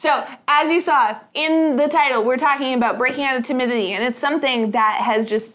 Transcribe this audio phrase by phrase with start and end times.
[0.00, 4.04] So, as you saw in the title, we're talking about breaking out of timidity, and
[4.04, 5.52] it's something that has just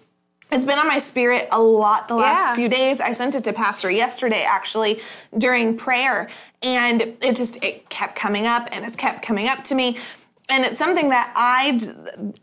[0.52, 2.56] it's been on my spirit a lot the last Yeah.
[2.56, 3.00] few days.
[3.02, 5.02] I sent it to pastor yesterday actually
[5.36, 6.30] during prayer
[6.62, 9.98] and it just it kept coming up and it's kept coming up to me.
[10.50, 11.80] And it's something that I,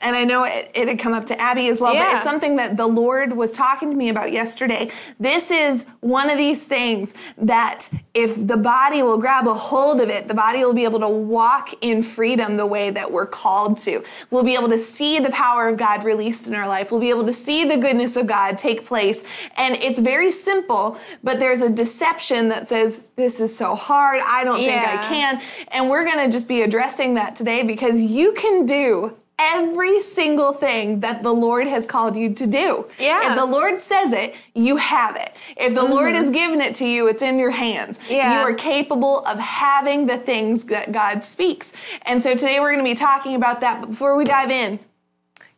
[0.01, 2.57] and I know it, it had come up to Abby as well, but it's something
[2.57, 4.91] that the Lord was talking to me about yesterday.
[5.21, 10.09] This is one of these things that if the body will grab a hold of
[10.09, 13.77] it, the body will be able to walk in freedom the way that we're called
[13.81, 14.03] to.
[14.31, 16.91] We'll be able to see the power of God released in our life.
[16.91, 19.25] We'll be able to see the goodness of God take place.
[19.59, 24.21] And it's very simple, but there's a deception that says, this is so hard.
[24.25, 25.43] I don't think I can.
[25.69, 30.53] And we're going to just be addressing that today because you can do every single
[30.53, 32.87] thing that the Lord has called you to do.
[32.99, 33.31] Yeah.
[33.31, 35.33] If the Lord says it, you have it.
[35.57, 36.23] If the Lord mm-hmm.
[36.23, 37.99] has given it to you, it's in your hands.
[38.09, 38.35] Yeah.
[38.35, 41.73] You are capable of having the things that God speaks.
[42.03, 43.81] And so today we're going to be talking about that.
[43.81, 44.79] But before we dive in,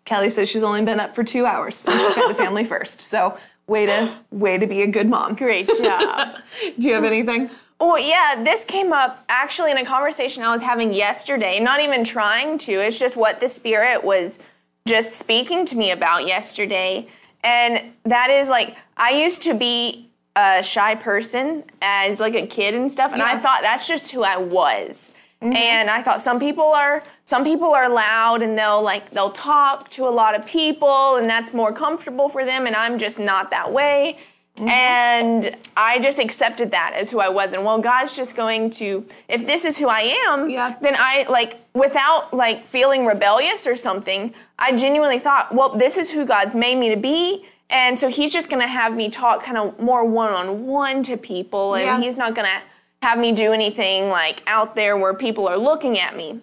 [0.05, 3.01] Kelly says she's only been up for two hours and she's got the family first.
[3.01, 5.35] So way to way to be a good mom.
[5.35, 6.37] Great job.
[6.79, 7.51] Do you have anything?
[7.83, 11.59] Well, yeah, this came up actually in a conversation I was having yesterday.
[11.59, 14.39] Not even trying to, it's just what the Spirit was
[14.87, 17.09] just speaking to me about yesterday.
[17.43, 22.75] And that is like, I used to be a shy person as like a kid
[22.75, 25.11] and stuff, and I thought that's just who I was.
[25.43, 25.57] Mm-hmm.
[25.57, 29.91] And I thought some people are some people are loud and they'll like they'll talk
[29.91, 33.51] to a lot of people and that's more comfortable for them and I'm just not
[33.51, 34.19] that way.
[34.57, 34.69] Mm-hmm.
[34.69, 37.53] And I just accepted that as who I was.
[37.55, 40.77] And well, God's just going to, if this is who I am, Yeah.
[40.83, 46.13] then I like, without like feeling rebellious or something, I genuinely thought, well, this is
[46.13, 47.47] who God's made me to be.
[47.71, 51.03] And so he's just going to have me talk kind of more one on one
[51.05, 51.75] to people.
[51.75, 52.01] And Yeah.
[52.01, 52.63] he's not going to
[53.07, 56.41] have me do anything like out there where people are looking at me.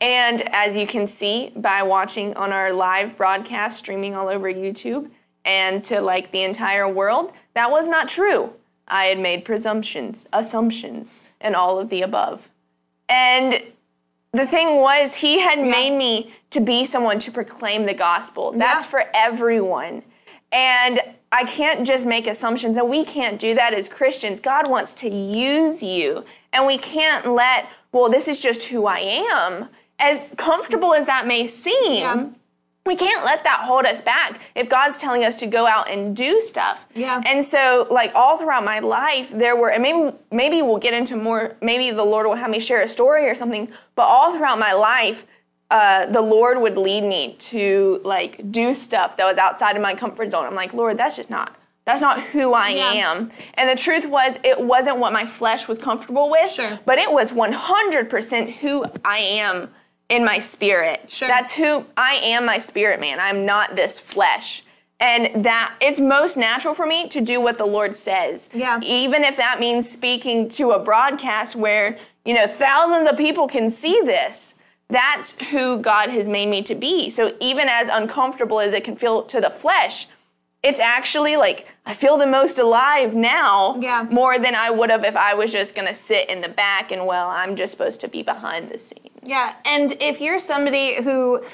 [0.00, 5.10] And as you can see by watching on our live broadcast streaming all over YouTube
[5.44, 8.52] and to like the entire world, that was not true.
[8.88, 12.48] I had made presumptions, assumptions, and all of the above.
[13.08, 13.62] And
[14.32, 18.52] the thing was, he had made me to be someone to proclaim the gospel.
[18.52, 18.90] That's Yeah.
[18.90, 20.02] for everyone.
[20.52, 21.00] And
[21.32, 24.40] I can't just make assumptions, and we can't do that as Christians.
[24.40, 28.98] God wants to use you, and we can't let, well, this is just who I
[29.00, 29.68] am.
[29.98, 32.24] As comfortable as that may seem, Yeah.
[32.86, 36.14] We can't let that hold us back if God's telling us to go out and
[36.14, 36.84] do stuff.
[36.94, 37.22] Yeah.
[37.24, 41.16] And so, like all throughout my life, there were, and maybe maybe we'll get into
[41.16, 41.56] more.
[41.62, 43.70] Maybe the Lord will have me share a story or something.
[43.94, 45.24] But all throughout my life,
[45.70, 49.94] uh, the Lord would lead me to like do stuff that was outside of my
[49.94, 50.44] comfort zone.
[50.44, 51.56] I'm like, Lord, that's just not.
[51.86, 52.92] That's not who I Yeah.
[52.92, 53.30] am.
[53.54, 56.78] And the truth was, it wasn't what my flesh was comfortable with, Sure.
[56.86, 59.70] but it was 100% who I am
[60.08, 61.10] in my spirit.
[61.10, 61.28] Sure.
[61.28, 63.20] That's who I am, my spirit man.
[63.20, 64.62] I'm not this flesh.
[65.00, 68.48] And that it's most natural for me to do what the Lord says.
[68.52, 68.80] Yeah.
[68.82, 73.70] Even if that means speaking to a broadcast where, you know, thousands of people can
[73.70, 74.54] see this.
[74.88, 77.10] That's who God has made me to be.
[77.10, 80.06] So even as uncomfortable as it can feel to the flesh,
[80.64, 84.06] it's actually like I feel the most alive now Yeah.
[84.10, 87.06] more than I would have if I was just gonna sit in the back and
[87.06, 89.10] well, I'm just supposed to be behind the scenes.
[89.22, 91.44] Yeah, and if you're somebody who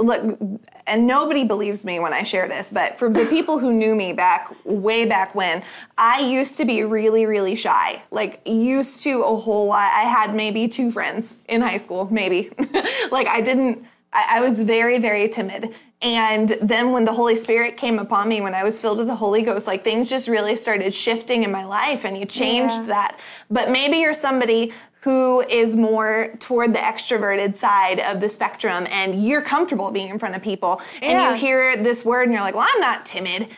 [0.00, 0.38] look
[0.86, 4.12] and nobody believes me when I share this, but for the people who knew me
[4.12, 5.64] back way back when,
[5.98, 8.02] I used to be really really shy.
[8.12, 9.90] Like used to a whole lot.
[9.92, 12.50] I had maybe two friends in high school, maybe.
[13.10, 15.74] like I didn't I was very very timid.
[16.00, 19.16] And then when the Holy Spirit came upon me, when I was filled with the
[19.16, 22.86] Holy Ghost, like things just really started shifting in my life and He changed Yeah.
[22.86, 23.20] that.
[23.50, 29.24] But maybe you're somebody who is more toward the extroverted side of the spectrum and
[29.26, 31.30] you're comfortable being in front of people and Yeah.
[31.30, 33.48] you hear this word and you're like, well, I'm not timid.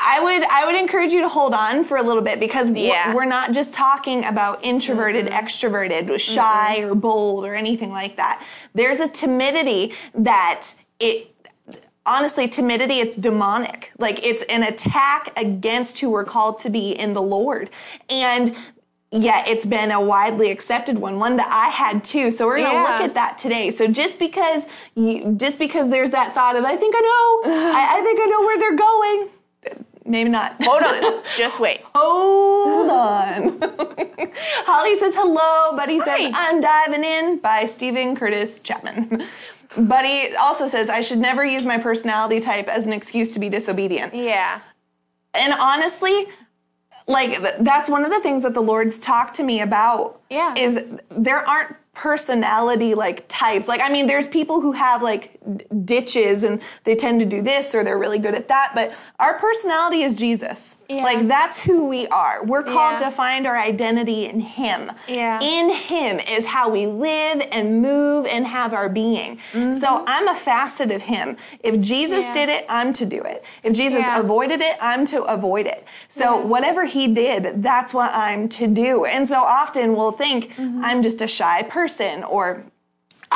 [0.00, 3.14] I would I would encourage you to hold on for a little bit because Yeah.
[3.14, 8.42] we're not just talking about introverted, extroverted, shy or bold or anything like that.
[8.74, 11.35] There's a timidity that it
[12.06, 13.92] honestly timidity it's demonic.
[13.98, 17.70] Like it's an attack against who we're called to be in the Lord.
[18.08, 18.54] And
[19.12, 22.30] yet it's been a widely accepted one, one that I had too.
[22.30, 22.82] So we're going to Yeah.
[22.82, 23.70] look at that today.
[23.70, 24.64] So just because
[24.94, 28.26] you, just because there's that thought of, I think I know, I, I think I
[28.26, 29.28] know where they're going.
[30.08, 30.54] Maybe not.
[30.62, 31.80] Hold on, just wait.
[31.94, 33.58] Hold on.
[34.64, 35.76] Holly says hello.
[35.76, 36.48] Buddy says Hi.
[36.48, 39.24] I'm diving in by Steven Curtis Chapman.
[39.76, 43.48] Buddy also says I should never use my personality type as an excuse to be
[43.48, 44.14] disobedient.
[44.14, 44.60] Yeah.
[45.34, 46.26] And honestly,
[47.06, 50.20] like that's one of the things that the Lord's talked to me about.
[50.30, 50.54] Yeah.
[50.56, 53.66] Is there aren't personality like types.
[53.66, 55.35] Like, I mean, there's people who have like
[55.84, 59.38] ditches and they tend to do this or they're really good at that, but our
[59.38, 60.76] personality is Jesus.
[60.88, 61.02] Yeah.
[61.02, 62.44] Like, that's who we are.
[62.44, 63.06] We're called Yeah.
[63.08, 64.90] to find our identity in Him.
[65.08, 65.40] Yeah.
[65.40, 69.38] In Him is how we live and move and have our being.
[69.52, 71.36] So I'm a facet of Him.
[71.60, 72.34] If Jesus Mm-hmm.
[72.34, 73.44] Did it, I'm to do it.
[73.62, 75.86] If Jesus avoided it, I'm to avoid it.
[76.08, 79.04] So whatever He did, that's what I'm to do.
[79.04, 80.84] And so often we'll think Mm-hmm.
[80.84, 82.64] I'm just a shy person or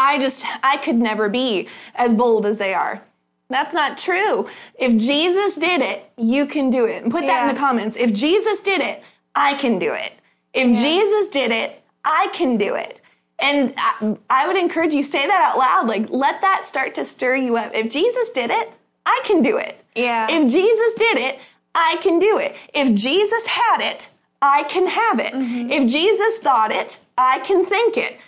[0.00, 3.04] I just, I could never be as bold as they are.
[3.50, 4.48] That's not true.
[4.78, 7.02] If Jesus did it, you can do it.
[7.02, 7.96] And put that in the comments.
[7.96, 9.02] If Jesus did it,
[9.34, 10.14] I can do it.
[10.54, 13.00] If Jesus did it, I can do it.
[13.38, 15.86] And I, I would encourage you say that out loud.
[15.86, 17.74] Like, let that start to stir you up.
[17.74, 18.72] If Jesus did it,
[19.04, 19.84] I can do it.
[19.94, 20.28] Yeah.
[20.30, 21.38] If Jesus did it,
[21.74, 22.56] I can do it.
[22.72, 24.08] If Jesus had it,
[24.42, 25.32] I can have it.
[25.32, 25.70] Mm-hmm.
[25.70, 28.18] If Jesus thought it, I can think it.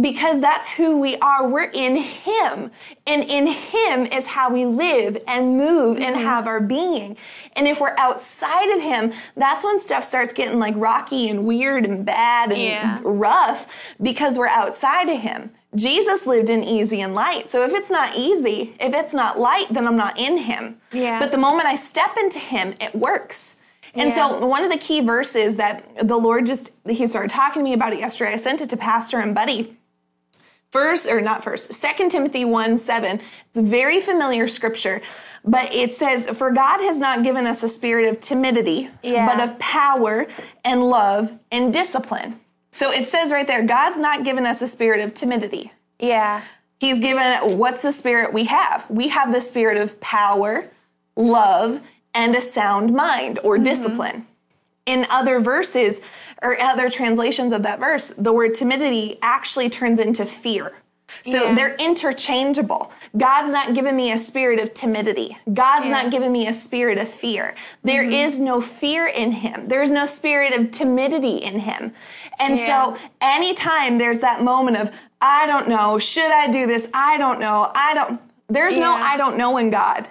[0.00, 1.48] Because that's who we are.
[1.48, 2.70] We're in Him.
[3.06, 6.24] And in Him is how we live and move and mm-hmm.
[6.24, 7.16] have our being.
[7.54, 11.84] And if we're outside of Him, that's when stuff starts getting like rocky and weird
[11.84, 12.98] and bad and Yeah.
[13.02, 13.66] rough
[14.00, 15.50] because we're outside of Him.
[15.74, 17.50] Jesus lived in easy and light.
[17.50, 20.80] So if it's not easy, if it's not light, then I'm not in Him.
[20.92, 21.18] Yeah.
[21.18, 23.56] But the moment I step into Him, it works.
[23.94, 24.28] And Yeah.
[24.28, 27.72] so one of the key verses that the Lord just, He started talking to me
[27.72, 29.77] about it yesterday, I sent it to Pastor and Buddy.
[30.70, 33.20] First, or not first, Second Timothy 1 7.
[33.48, 35.00] It's a very familiar scripture,
[35.44, 39.26] but it says, For God has not given us a spirit of timidity, Yeah.
[39.26, 40.26] but of power
[40.64, 42.40] and love and discipline.
[42.70, 45.72] So it says right there, God's not given us a spirit of timidity.
[45.98, 46.42] Yeah.
[46.78, 48.88] He's given, what's the spirit we have?
[48.90, 50.68] We have the spirit of power,
[51.16, 51.80] love,
[52.14, 53.64] and a sound mind or mm-hmm.
[53.64, 54.26] discipline.
[54.88, 56.00] In other verses
[56.40, 60.72] or other translations of that verse, the word timidity actually turns into fear.
[61.24, 61.54] So Yeah.
[61.54, 62.90] they're interchangeable.
[63.16, 65.36] God's not given me a spirit of timidity.
[65.52, 65.92] God's Yeah.
[65.92, 67.54] not given me a spirit of fear.
[67.84, 68.12] There mm-hmm.
[68.12, 69.68] is no fear in him.
[69.68, 71.92] There's no spirit of timidity in him.
[72.38, 72.66] And Yeah.
[72.66, 76.88] so anytime there's that moment of, I don't know, should I do this?
[76.94, 77.70] I don't know.
[77.74, 80.08] I don't, there's no I don't know in God.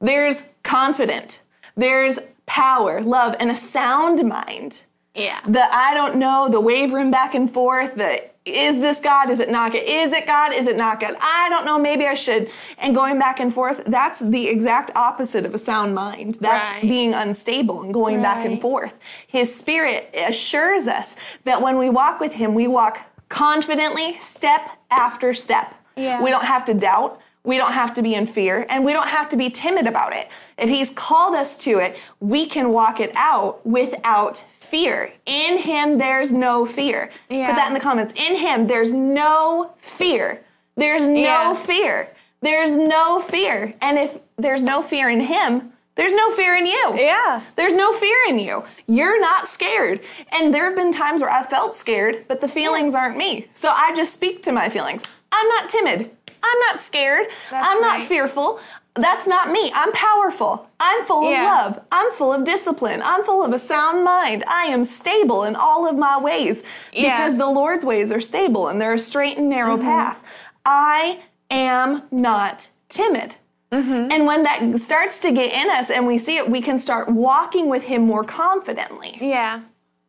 [0.00, 1.40] There's confident.
[1.76, 4.82] There's power, love, and a sound mind.
[5.14, 5.40] Yeah.
[5.46, 9.28] The I don't know, the wavering back and forth, the is this God?
[9.28, 9.82] Is it not God?
[9.84, 10.52] Is it God?
[10.54, 11.16] Is it not God?
[11.20, 12.50] I don't know, maybe I should.
[12.78, 16.38] And going back and forth, that's the exact opposite of a sound mind.
[16.40, 16.82] That's Right.
[16.82, 18.94] being unstable and going back and forth.
[19.26, 21.14] His spirit assures us
[21.44, 25.74] that when we walk with Him, we walk confidently, step after step.
[25.96, 26.22] Yeah.
[26.22, 27.20] We don't have to doubt.
[27.48, 30.12] We don't have to be in fear and we don't have to be timid about
[30.14, 30.28] it.
[30.58, 35.14] If he's called us to it, we can walk it out without fear.
[35.24, 37.10] In him, there's no fear.
[37.30, 37.46] Yeah.
[37.46, 38.12] Put that in the comments.
[38.16, 40.42] In him, there's no fear.
[40.76, 41.54] There's no Yeah.
[41.54, 42.14] fear.
[42.42, 43.72] There's no fear.
[43.80, 46.96] And if there's no fear in him, there's no fear in you.
[46.96, 47.40] Yeah.
[47.56, 48.64] There's no fear in you.
[48.86, 50.00] You're not scared.
[50.32, 53.48] And there have been times where I felt scared, but the feelings aren't me.
[53.54, 55.02] So I just speak to my feelings.
[55.32, 56.10] I'm not timid.
[56.42, 57.26] I'm not scared.
[57.50, 58.60] That's I'm not fearful.
[58.94, 59.70] That's not me.
[59.74, 60.68] I'm powerful.
[60.80, 61.80] I'm full of love.
[61.92, 63.00] I'm full of discipline.
[63.04, 64.42] I'm full of a sound mind.
[64.48, 67.16] I am stable in all of my ways Yeah.
[67.16, 69.86] because the Lord's ways are stable and they're a straight and narrow Mm-hmm.
[69.86, 70.22] path.
[70.64, 71.20] I
[71.50, 73.36] am not timid.
[73.70, 74.10] Mm-hmm.
[74.10, 77.08] And when that starts to get in us and we see it, we can start
[77.08, 79.16] walking with Him more confidently.
[79.20, 79.60] Yeah.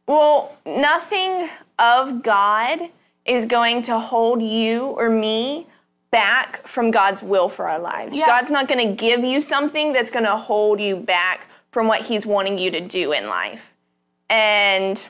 [0.07, 2.79] Well, nothing of God
[3.25, 5.67] is going to hold you or me
[6.11, 8.15] back from God's will for our lives.
[8.17, 8.25] Yeah.
[8.25, 12.01] God's not going to give you something that's going to hold you back from what
[12.01, 13.73] He's wanting you to do in life.
[14.29, 15.05] And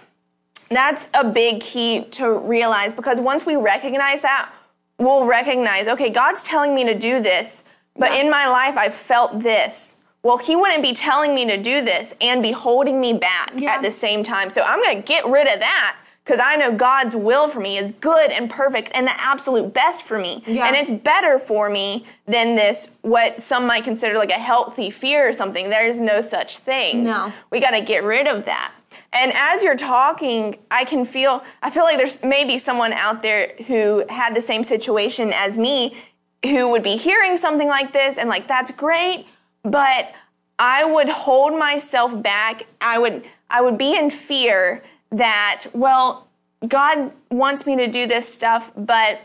[0.69, 4.51] that's a big key to realize because once we recognize that,
[4.97, 7.63] we'll recognize, okay, God's telling me to do this,
[7.95, 9.95] but in my life I've felt this.
[10.21, 13.75] Well, He wouldn't be telling me to do this and be holding me back Yeah.
[13.75, 14.49] at the same time.
[14.49, 15.97] So I'm going to get rid of that
[16.29, 20.03] because I know God's will for me is good and perfect and the absolute best
[20.03, 20.43] for me.
[20.45, 20.67] Yeah.
[20.67, 25.27] And it's better for me than this, what some might consider like a healthy fear
[25.27, 25.71] or something.
[25.71, 27.03] There's no such thing.
[27.03, 27.33] No.
[27.49, 28.71] We got to get rid of that.
[29.11, 33.53] And as you're talking, I can feel, I feel like there's maybe someone out there
[33.65, 35.97] who had the same situation as me
[36.45, 39.25] who would be hearing something like this and like, that's great,
[39.63, 40.13] but
[40.59, 42.67] I would hold myself back.
[42.79, 46.27] I would, I would be in fear that, well,
[46.67, 49.21] God wants me to do this stuff, but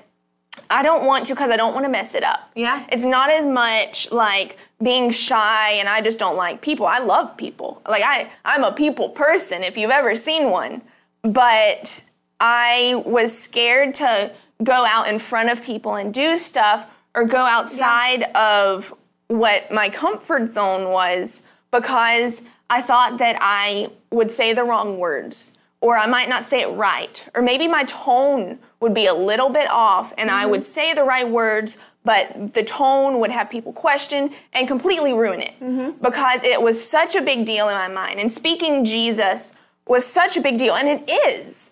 [0.70, 2.50] I don't want to because I don't want to mess it up.
[2.54, 2.86] Yeah.
[2.90, 6.86] It's not as much like being shy and I just don't like people.
[6.86, 7.82] I love people.
[7.88, 10.82] Like I I'm a people person if you've ever seen one.
[11.22, 12.04] But
[12.40, 17.38] I was scared to go out in front of people and do stuff or go
[17.38, 18.94] outside of
[19.28, 25.52] what my comfort zone was because I thought that I would say the wrong words
[25.84, 29.50] or I might not say it right or maybe my tone would be a little
[29.50, 30.80] bit off and I would mm-hmm.
[30.80, 35.54] say the right words but the tone would have people question and completely ruin it
[35.60, 35.90] mm-hmm.
[36.02, 38.20] because it was such a big deal in my mind.
[38.20, 39.52] And speaking Jesus
[39.86, 41.70] was such a big deal and it is.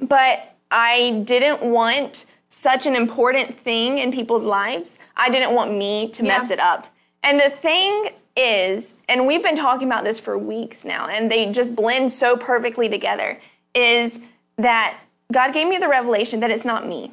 [0.00, 4.98] But I didn't want such an important thing in people's lives.
[5.16, 6.86] I didn't want me to mess it up.
[7.22, 11.50] And the thing is, and we've been talking about this for weeks now, and they
[11.50, 13.40] just blend so perfectly together,
[13.74, 14.20] is
[14.56, 14.98] that
[15.32, 17.12] God gave me the revelation that it's not me.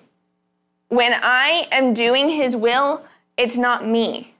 [0.89, 3.03] When I am doing His will,
[3.37, 4.33] it's not me.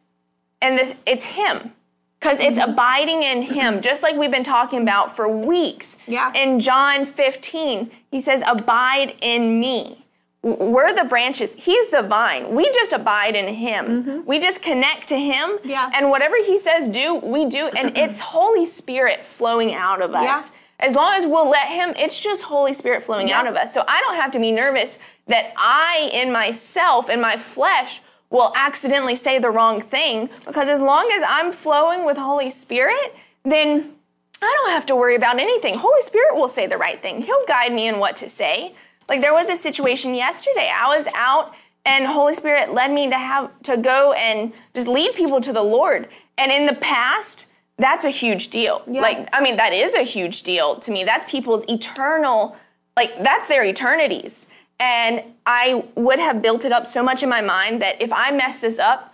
[0.61, 1.73] And the, it's Him.
[2.19, 2.71] Because it's Mm-hmm.
[2.71, 5.97] abiding in Him, just like we've been talking about for weeks.
[6.07, 6.31] Yeah.
[6.33, 10.02] In John 15, He says, Abide in me.
[10.43, 11.53] We're the branches.
[11.57, 12.53] He's the vine.
[12.53, 14.25] We just abide in Him.
[14.25, 15.57] We just connect to Him.
[15.57, 15.69] Mm-hmm.
[15.69, 15.89] Yeah.
[15.93, 17.67] And whatever He says do, we do.
[17.69, 20.23] And it's Holy Spirit flowing out of us.
[20.49, 20.55] Yeah.
[20.85, 23.39] As long as we'll let Him, it's just Holy Spirit flowing Yeah.
[23.39, 23.73] out of us.
[23.73, 28.51] So I don't have to be nervous that I, in myself, in my flesh, will
[28.55, 30.29] accidentally say the wrong thing.
[30.45, 33.93] Because as long as I'm flowing with Holy Spirit, then
[34.41, 35.75] I don't have to worry about anything.
[35.77, 37.21] Holy Spirit will say the right thing.
[37.21, 38.73] He'll guide me in what to say.
[39.07, 40.71] Like there was a situation yesterday.
[40.73, 41.53] I was out
[41.85, 45.63] and Holy Spirit led me to have to go and just lead people to the
[45.63, 46.07] Lord.
[46.37, 47.45] And in the past,
[47.77, 48.83] that's a huge deal.
[48.87, 51.03] Like I mean that is a huge deal to me.
[51.03, 52.55] That's people's eternal
[52.95, 54.47] like that's their eternities.
[54.79, 58.31] And I would have built it up so much in my mind that if I
[58.31, 59.13] mess this up,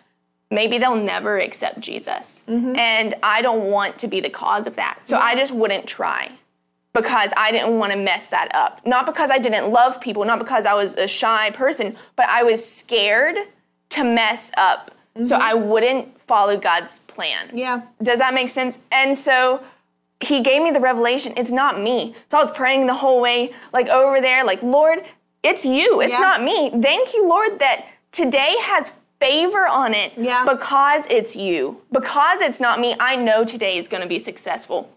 [0.51, 2.43] maybe they'll never accept Jesus.
[2.47, 2.75] Mm-hmm.
[2.75, 4.99] And I don't want to be the cause of that.
[5.03, 6.31] So I just wouldn't try
[6.93, 8.85] because I didn't want to mess that up.
[8.85, 12.43] Not because I didn't love people, not because I was a shy person, but I
[12.43, 13.37] was scared
[13.89, 14.91] to mess up.
[15.15, 15.41] So mm-hmm.
[15.41, 17.51] I wouldn't follow God's plan.
[17.53, 17.81] Yeah.
[18.01, 18.79] Does that make sense?
[18.91, 19.63] And so
[20.21, 21.33] he gave me the revelation.
[21.37, 22.15] It's not me.
[22.29, 25.03] So I was praying the whole way, like over there, like, Lord,
[25.43, 26.01] it's you.
[26.01, 26.19] It's Yeah.
[26.19, 26.69] not me.
[26.69, 30.45] Thank you, Lord, that today has favor on it Yeah.
[30.45, 31.81] because it's you.
[31.91, 34.89] Because it's not me, I know today is going to be successful.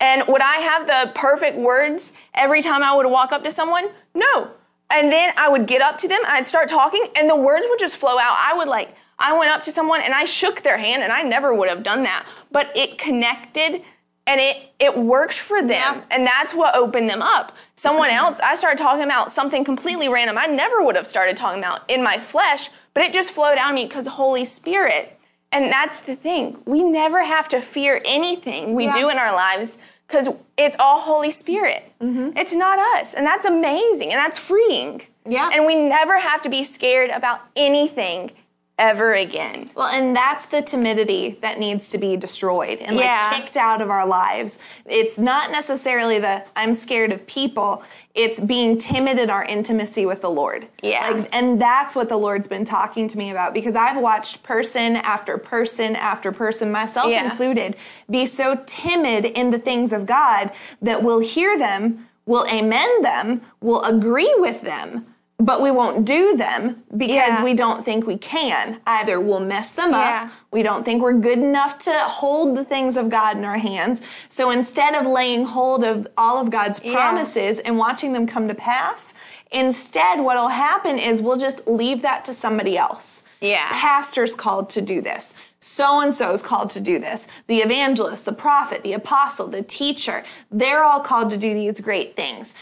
[0.00, 3.88] And would I have the perfect words every time I would walk up to someone?
[4.14, 4.52] No.
[4.90, 7.78] And then I would get up to them, I'd start talking, and the words would
[7.78, 8.36] just flow out.
[8.38, 11.22] I would like, I went up to someone and I shook their hand, and I
[11.22, 12.24] never would have done that.
[12.50, 13.82] But it connected
[14.28, 15.70] and it it worked for them.
[15.70, 16.04] Yeah.
[16.10, 17.56] And that's what opened them up.
[17.74, 18.18] Someone mm-hmm.
[18.18, 21.88] else, I started talking about something completely random I never would have started talking about
[21.90, 25.17] in my flesh, but it just flowed out of me because the Holy Spirit.
[25.50, 26.58] And that's the thing.
[26.66, 28.92] We never have to fear anything we Yeah.
[28.98, 31.90] do in our lives because it's all Holy Spirit.
[32.00, 32.36] Mm-hmm.
[32.36, 33.14] It's not us.
[33.14, 35.02] And that's amazing and that's freeing.
[35.26, 35.50] Yeah.
[35.52, 38.30] And we never have to be scared about anything
[38.78, 39.70] ever again.
[39.74, 43.90] Well, and that's the timidity that needs to be destroyed and like kicked out of
[43.90, 44.58] our lives.
[44.86, 47.82] It's not necessarily the I'm scared of people.
[48.14, 50.68] It's being timid in our intimacy with the Lord.
[50.82, 51.10] Yeah.
[51.10, 54.96] Like, and that's what the Lord's been talking to me about because I've watched person
[54.96, 57.30] after person after person, myself Yeah.
[57.30, 57.76] included,
[58.10, 60.50] be so timid in the things of God
[60.82, 65.06] that we'll hear them, we'll amend them, we'll agree with them,
[65.38, 67.44] but we won't do them because Yeah.
[67.44, 68.80] we don't think we can.
[68.86, 70.24] Either we'll mess them Yeah.
[70.24, 73.58] up, we don't think we're good enough to hold the things of God in our
[73.58, 74.02] hands.
[74.28, 78.54] So instead of laying hold of all of God's promises and watching them come to
[78.54, 79.14] pass,
[79.52, 83.22] instead what'll happen is we'll just leave that to somebody else.
[83.40, 83.68] Yeah.
[83.70, 85.34] Pastor's called to do this.
[85.60, 87.28] So and so is called to do this.
[87.46, 92.16] The evangelist, the prophet, the apostle, the teacher, they're all called to do these great
[92.16, 92.54] things,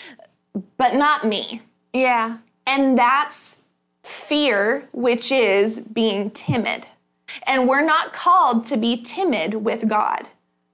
[0.76, 1.62] but not me.
[1.94, 2.36] Yeah.
[2.66, 3.56] And that's
[4.02, 6.86] fear, which is being timid.
[7.46, 10.28] And we're not called to be timid with God.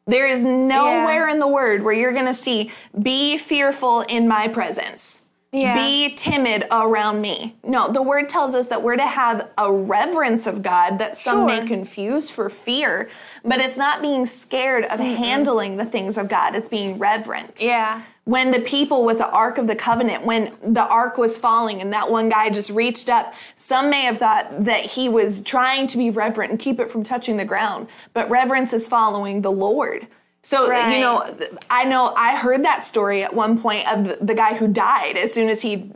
[0.07, 2.71] There is nowhere in the word where you're going to see,
[3.01, 5.22] be fearful in my presence.
[5.53, 5.75] Yeah.
[5.75, 7.57] Be timid around me.
[7.63, 11.45] No, the word tells us that we're to have a reverence of God that some
[11.45, 13.11] may confuse for fear,
[13.45, 16.55] but it's not being scared of handling the things of God.
[16.57, 18.01] It's being reverent Yeah.
[18.25, 21.93] when the people with the Ark of the Covenant, when the Ark was falling and
[21.93, 25.99] that one guy just reached up, some may have thought that he was trying to
[25.99, 27.89] be reverent and keep it from touching the ground.
[28.15, 30.07] But reverence is following the Lord.
[30.45, 30.93] So, Right.
[30.93, 31.25] you know,
[31.71, 35.17] I know I heard that story at one point of the, the guy who died
[35.17, 35.91] as soon as he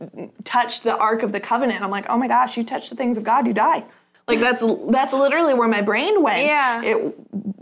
[0.44, 1.82] touched the Ark of the Covenant.
[1.82, 3.84] I'm like, oh my gosh, you touch the things of God, you die.
[4.28, 6.46] Like that's that's literally where my brain went.
[6.46, 6.82] Yeah.
[6.82, 7.14] It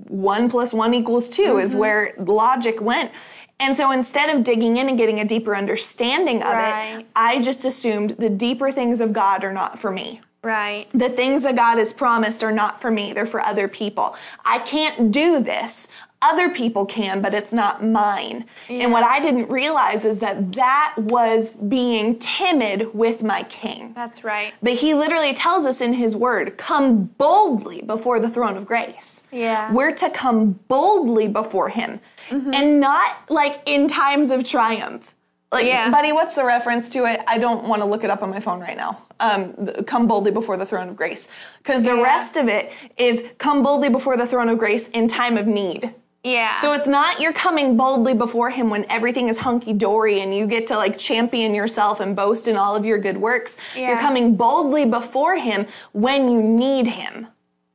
[0.08, 1.78] one plus one equals 2 is mm-hmm.
[1.78, 3.12] where logic went.
[3.60, 7.00] And so instead of digging in and getting a deeper understanding of Right.
[7.00, 10.20] it, I just assumed the deeper things of God are not for me.
[10.42, 10.86] Right.
[10.92, 14.14] The things that God has promised are not for me, they're for other people.
[14.44, 15.88] I can't do this.
[16.26, 18.46] Other people can, but it's not mine.
[18.70, 23.92] And what I didn't realize is that that was being timid with my king.
[23.94, 24.54] That's right.
[24.62, 29.22] But he literally tells us in his word, come boldly before the throne of grace.
[29.30, 29.70] Yeah.
[29.72, 32.00] We're to come boldly before him
[32.30, 35.14] and not like in times of triumph.
[35.52, 35.90] Like, Yeah.
[35.90, 37.20] buddy, what's the reference to it?
[37.28, 38.98] I don't want to look it up on my phone right now.
[39.20, 39.52] Um,
[39.86, 41.28] come boldly before the throne of grace.
[41.58, 42.02] Because the Yeah.
[42.02, 45.94] rest of it is come boldly before the throne of grace in time of need.
[46.24, 46.58] Yeah.
[46.62, 50.46] So it's not you're coming boldly before him when everything is hunky dory and you
[50.46, 53.58] get to like champion yourself and boast in all of your good works.
[53.76, 53.88] Yeah.
[53.88, 57.26] You're coming boldly before him when you need him,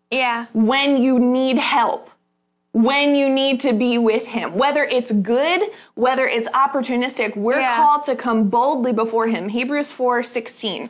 [0.09, 0.47] yeah.
[0.53, 2.09] when you need help,
[2.71, 4.55] when you need to be with him.
[4.55, 5.61] Whether it's good,
[5.93, 7.75] whether it's opportunistic, we're Yeah.
[7.75, 9.49] called to come boldly before him.
[9.49, 10.89] Hebrews 4 16.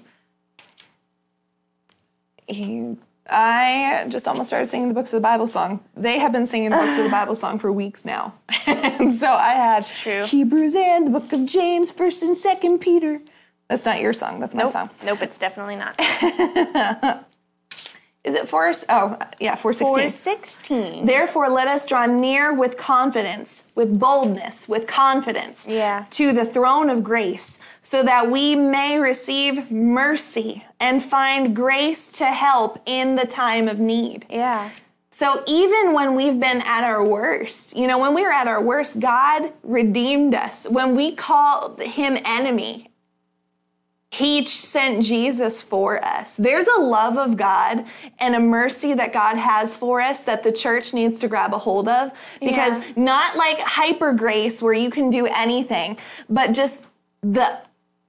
[2.47, 2.95] He,
[3.31, 5.81] I just almost started singing the books of the Bible song.
[5.95, 8.33] They have been singing the books of the Bible song for weeks now.
[8.65, 10.25] and so I had true.
[10.25, 13.21] Hebrews and the book of James, 1st and 2nd Peter.
[13.67, 14.71] That's not your song, that's my Nope.
[14.71, 14.89] song.
[15.05, 15.21] Nope.
[15.21, 15.95] It's definitely not.
[18.29, 18.73] Is it 4?
[18.89, 19.87] Oh, yeah, 416.
[19.87, 21.05] Four sixteen.
[21.07, 26.05] Therefore, let us draw near with confidence, with boldness, with confidence Yeah.
[26.11, 32.25] to the throne of grace, so that we may receive mercy and find grace to
[32.27, 34.25] help in the time of need.
[34.29, 34.69] Yeah.
[35.09, 38.61] So even when we've been at our worst, you know, when we were at our
[38.61, 40.67] worst, God redeemed us.
[40.69, 42.88] When we called him enemy,
[44.11, 46.35] he sent Jesus for us.
[46.35, 47.85] There's a love of God
[48.17, 51.59] and a mercy that God has for us that the church needs to grab a
[51.59, 52.85] hold of because Yeah.
[52.95, 55.97] not like hyper grace where you can do anything,
[56.27, 56.81] but just
[57.21, 57.59] the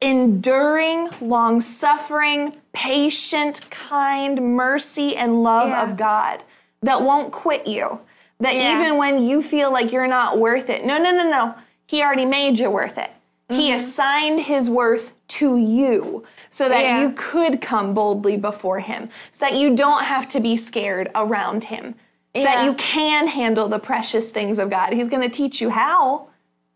[0.00, 5.82] enduring, long suffering, patient, kind mercy and love Yeah.
[5.82, 6.42] of God
[6.82, 8.00] that won't quit you.
[8.40, 8.78] That Yeah.
[8.80, 11.54] even when you feel like you're not worth it, no, no, no, no.
[11.86, 13.10] He already made you worth it.
[13.50, 13.60] Mm-hmm.
[13.60, 17.00] He assigned his worth to you so that Yeah.
[17.00, 21.64] you could come boldly before him, so that you don't have to be scared around
[21.64, 21.94] him,
[22.34, 24.92] so that you can handle the precious things of God.
[24.92, 26.28] He's going to teach you how,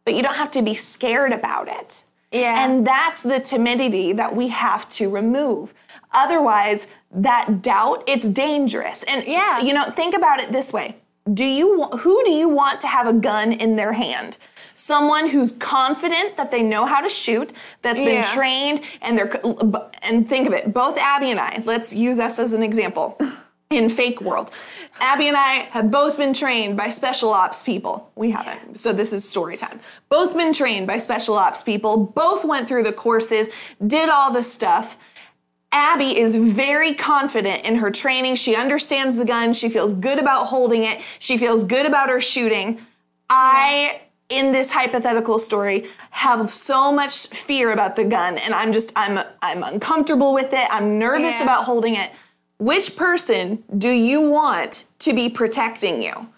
[0.05, 2.05] but you don't have to be scared about it.
[2.33, 2.65] Yeah.
[2.65, 5.73] And that's the timidity that we have to remove.
[6.13, 9.05] Otherwise, that doubt, it's dangerous.
[9.05, 9.61] And Yeah.
[9.61, 10.97] you know, think about it this way.
[11.33, 14.37] Do you who do you want to have a gun in their hand?
[14.75, 19.41] Someone who's confident that they know how to shoot, that's been trained and they're
[20.03, 23.19] and think of it, both Abby and I, let's use us as an example.
[23.71, 24.53] In fake world,
[25.01, 28.13] Abby and I have both been trained by special ops people.
[28.15, 29.81] We haven't, so this is story time.
[30.11, 31.97] Both been trained by special ops people.
[31.97, 33.49] Both went through the courses,
[33.85, 34.97] did all the stuff.
[35.75, 38.37] Abby is very confident in her training.
[38.37, 39.53] She understands the gun.
[39.53, 41.01] She feels good about holding it.
[41.19, 42.81] She feels good about her shooting.
[43.29, 48.93] I, in this hypothetical story, have so much fear about the gun and I'm just,
[48.95, 50.69] I'm, I'm uncomfortable with it.
[50.71, 51.43] I'm nervous Yeah.
[51.43, 52.13] about holding it.
[52.59, 56.29] Which person do you want to be protecting you?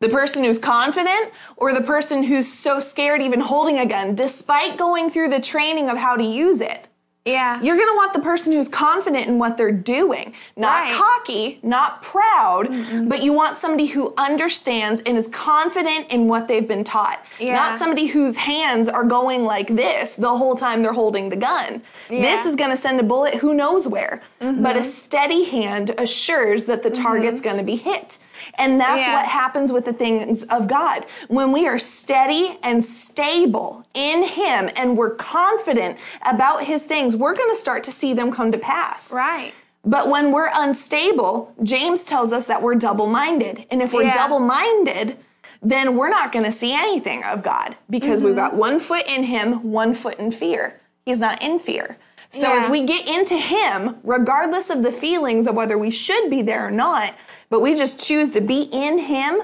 [0.00, 4.78] The person who's confident or the person who's so scared even holding a gun despite
[4.78, 6.86] going through the training of how to use it?
[7.26, 7.60] Yeah.
[7.60, 10.94] You're going to want the person who's confident in what they're doing, not Right.
[10.94, 12.68] cocky, not proud,
[13.08, 17.20] but you want somebody who understands and is confident in what they've been taught.
[17.40, 17.54] Yeah.
[17.54, 21.82] Not somebody whose hands are going like this the whole time they're holding the gun.
[22.08, 24.22] This is going to send a bullet who knows where.
[24.40, 24.62] Mm-hmm.
[24.62, 28.18] But a steady hand assures that the target's going to be hit.
[28.54, 29.14] And that's Yeah.
[29.14, 31.06] what happens with the things of God.
[31.28, 37.34] When we are steady and stable in Him and we're confident about His things, we're
[37.34, 39.12] going to start to see them come to pass.
[39.12, 39.52] Right.
[39.84, 43.66] But when we're unstable, James tells us that we're double minded.
[43.70, 44.12] And if we're Yeah.
[44.14, 45.16] double minded,
[45.62, 48.40] then we're not going to see anything of God because we've Mm-hmm.
[48.40, 50.80] got one foot in Him, one foot in fear.
[51.04, 51.98] He's not in fear.
[52.30, 52.64] So Yeah.
[52.64, 56.66] if we get into Him, regardless of the feelings of whether we should be there
[56.66, 57.14] or not,
[57.50, 59.42] but we just choose to be in Him,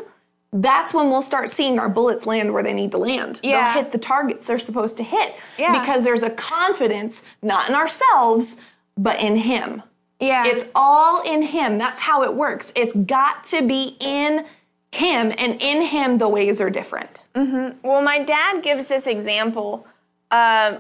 [0.52, 3.40] that's when we'll start seeing our bullets land where they need to land.
[3.42, 3.72] Yeah.
[3.72, 5.34] They'll hit the targets they're supposed to hit.
[5.56, 5.80] Yeah.
[5.80, 8.56] Because there's a confidence, not in ourselves,
[8.98, 9.82] but in Him.
[10.20, 10.44] Yeah.
[10.46, 11.78] It's all in Him.
[11.78, 12.70] That's how it works.
[12.76, 14.44] It's got to be in
[14.92, 17.20] Him, and in Him, the ways are different.
[17.34, 19.86] Well, my dad gives this example.
[20.30, 20.78] Uh,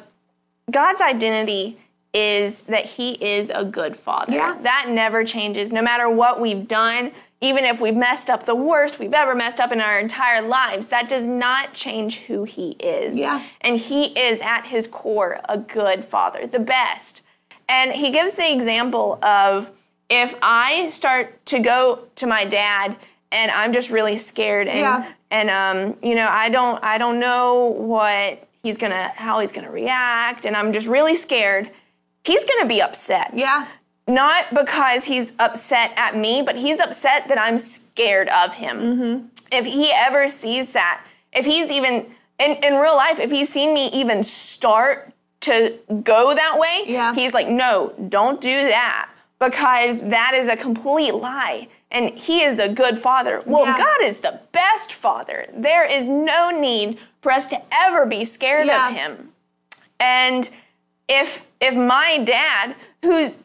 [0.70, 1.78] God's identity
[2.14, 4.32] is that he is a good father.
[4.32, 4.58] Yeah.
[4.62, 7.12] That never changes, no matter what we've done.
[7.40, 10.88] Even if we've messed up the worst we've ever messed up in our entire lives,
[10.88, 13.16] that does not change who he is.
[13.16, 13.42] Yeah.
[13.60, 17.22] And he is at his core a good father, the best.
[17.68, 19.70] And he gives the example of
[20.08, 22.96] if I start to go to my dad
[23.32, 25.12] and I'm just really scared and Yeah.
[25.30, 29.52] and um you know I don't I don't know what he's going to how he's
[29.52, 31.70] going to react and I'm just really scared.
[32.24, 33.32] He's going to be upset.
[33.34, 33.66] Yeah.
[34.06, 38.76] Not because he's upset at me, but he's upset that I'm scared of him.
[38.78, 39.26] Mm-hmm.
[39.52, 42.06] If he ever sees that, if he's even
[42.38, 47.14] in, in real life, if he's seen me even start to go that way, Yeah.
[47.14, 49.08] he's like, no, don't do that
[49.38, 51.68] because that is a complete lie.
[51.90, 53.42] And he is a good father.
[53.44, 53.76] Well, Yeah.
[53.78, 55.46] God is the best father.
[55.54, 58.88] There is no need for us to ever be scared Yeah.
[58.88, 59.32] of him.
[60.00, 60.48] And
[61.12, 63.36] if if my dad, who's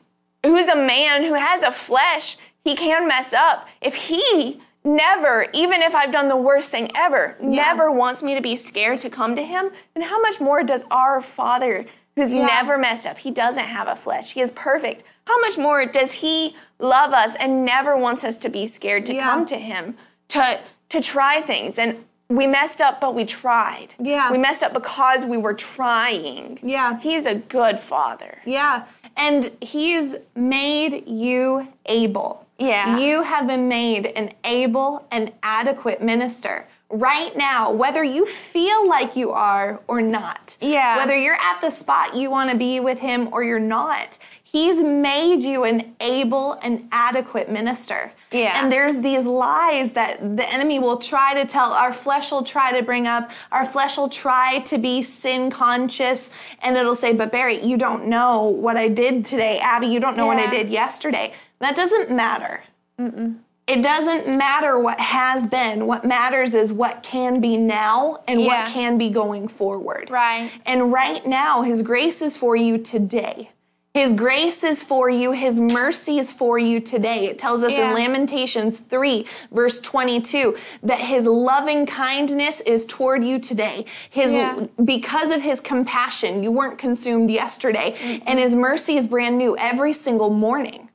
[0.44, 3.68] who's a man who has a flesh, he can mess up.
[3.82, 8.42] If he never, even if I've done the worst thing ever, never wants me to
[8.42, 12.46] be scared to come to him, then how much more does our Father who's Yeah.
[12.46, 15.04] never messed up, he doesn't have a flesh, he is perfect.
[15.26, 19.14] How much more does he love us and never wants us to be scared to
[19.14, 19.24] Yeah.
[19.26, 19.98] come to him,
[20.30, 23.90] to to try things and we messed up, but we tried.
[24.00, 24.32] Yeah.
[24.32, 26.60] We messed up because we were trying.
[26.62, 27.00] Yeah.
[27.00, 28.40] He's a good father.
[28.46, 28.86] Yeah.
[29.16, 32.46] And he's made you able.
[32.60, 33.00] Yeah.
[33.00, 36.68] You have been made an able and adequate minister.
[36.90, 40.58] Right now, whether you feel like you are or not.
[40.62, 40.98] Yeah.
[40.98, 44.18] Whether you're at the spot you want to be with him or you're not.
[44.44, 48.14] He's made you an able and adequate minister.
[48.32, 48.62] Yeah.
[48.62, 51.72] And there's these lies that the enemy will try to tell.
[51.72, 53.32] Our flesh will try to bring up.
[53.52, 56.30] Our flesh will try to be sin conscious.
[56.62, 59.60] And it'll say, but Barry, you don't know what I did today.
[59.60, 61.34] Abby, you don't know what I did yesterday.
[61.60, 62.64] That doesn't matter.
[63.00, 65.88] It doesn't matter what has been.
[65.88, 68.64] What matters is what can be now and Yeah.
[68.66, 70.10] what can be going forward.
[70.10, 70.52] Right.
[70.66, 73.52] And right now, His grace is for you today.
[73.98, 75.32] His grace is for you.
[75.32, 77.26] His mercy is for you today.
[77.26, 77.90] It tells us Yeah.
[77.90, 83.86] in Lamentations 3, verse 22, that His loving kindness is toward you today.
[84.08, 84.68] His, Yeah.
[84.84, 87.96] because of His compassion, you weren't consumed yesterday.
[88.00, 88.24] Mm-hmm.
[88.28, 90.90] And His mercy is brand new every single morning.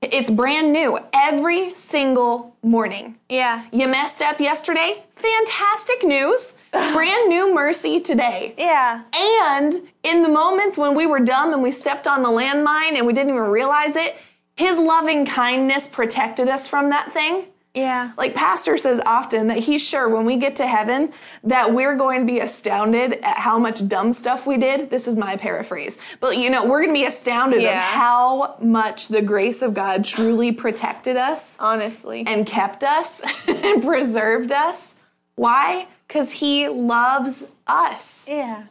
[0.00, 3.18] It's brand new every single morning.
[3.28, 3.62] Yeah.
[3.70, 5.04] You messed up yesterday?
[5.14, 6.54] Fantastic news.
[6.72, 8.54] Brand new mercy today.
[8.56, 9.02] Yeah.
[9.14, 13.06] And in the moments when we were dumb and we stepped on the landmine and
[13.06, 14.16] we didn't even realize it,
[14.56, 17.44] his loving kindness protected us from that thing.
[17.74, 18.12] Yeah.
[18.18, 21.12] Like Pastor says often that he's sure when we get to heaven
[21.44, 24.90] that we're going to be astounded at how much dumb stuff we did.
[24.90, 25.96] This is my paraphrase.
[26.20, 27.80] But you know, we're going to be astounded Yeah.
[27.80, 32.24] how much the grace of God truly protected us Honestly.
[32.26, 34.94] and kept us and preserved us.
[35.36, 35.86] Why?
[36.12, 38.26] Because he loves us.
[38.28, 38.64] yeah.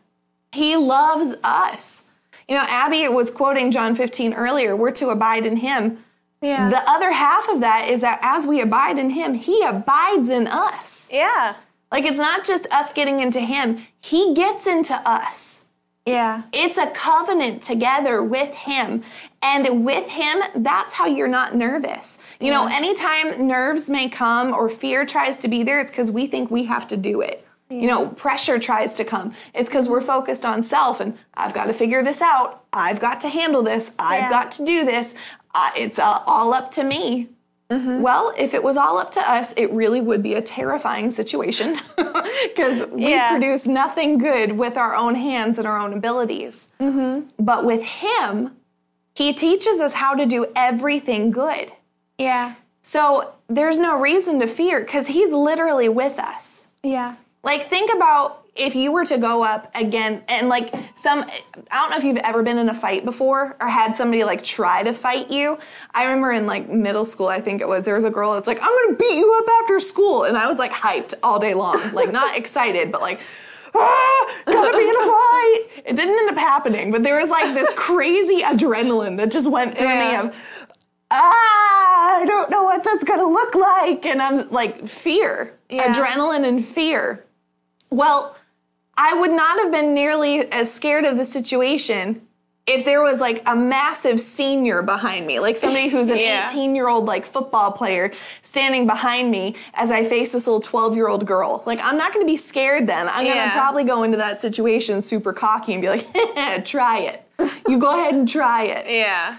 [0.51, 2.03] He loves us.
[2.47, 4.75] You know, Abby was quoting John 15 earlier.
[4.75, 6.03] We're to abide in him.
[6.41, 6.69] Yeah.
[6.69, 10.45] The other half of that is that as we abide in him, he abides in
[10.45, 11.09] us.
[11.11, 11.55] yeah.
[11.91, 15.60] Like it's not just us getting into him, he gets into us.
[16.05, 16.43] Yeah.
[16.51, 19.03] It's a covenant together with him.
[19.43, 22.17] And with him, that's how you're not nervous.
[22.39, 26.27] You know, anytime nerves may come or fear tries to be there, it's because we
[26.27, 27.45] think we have to do it.
[27.69, 29.33] You know, pressure tries to come.
[29.53, 32.65] It's because we're focused on self and I've got to figure this out.
[32.73, 33.91] I've got to handle this.
[33.97, 34.29] I've Yeah.
[34.29, 35.15] got to do this.
[35.55, 37.29] Uh, it's uh, all up to me.
[37.71, 38.01] Mm-hmm.
[38.01, 41.79] Well, if it was all up to us, it really would be a terrifying situation
[41.95, 43.29] because we Yeah.
[43.31, 46.67] produce nothing good with our own hands and our own abilities.
[46.79, 48.51] But with Him,
[49.15, 51.71] He teaches us how to do everything good.
[52.17, 52.55] Yeah.
[52.81, 56.65] So there's no reason to fear because He's literally with us.
[56.83, 57.15] Yeah.
[57.43, 61.89] Like, think about if you were to go up again and like some, I don't
[61.91, 64.91] know if you've ever been in a fight before or had somebody like try to
[64.93, 65.57] fight you.
[65.93, 68.47] I remember in like middle school, I think it was, there was a girl that's
[68.47, 70.23] like, I'm gonna beat you up after school.
[70.25, 73.21] And I was like hyped all day long, like not excited, but like,
[73.73, 75.83] ah, gotta be in a fight.
[75.85, 79.77] It didn't end up happening, but there was like this crazy adrenaline that just went
[79.77, 80.21] through Yeah.
[80.23, 80.35] me of,
[81.09, 84.05] ah, I don't know what that's gonna look like.
[84.05, 85.93] And I'm like, fear, Yeah.
[85.93, 87.25] adrenaline and fear.
[87.89, 88.35] Well,
[89.03, 92.21] I would not have been nearly as scared of the situation
[92.67, 96.47] if there was like a massive senior behind me, like somebody who's an Yeah.
[96.47, 100.95] 18 year old like football player standing behind me as I face this little 12
[100.95, 101.63] year old girl.
[101.65, 103.09] Like, I'm not gonna be scared then.
[103.09, 103.53] I'm gonna Yeah.
[103.53, 107.27] probably go into that situation super cocky and be like, try it.
[107.67, 108.85] you go ahead and try it.
[108.87, 109.37] Yeah.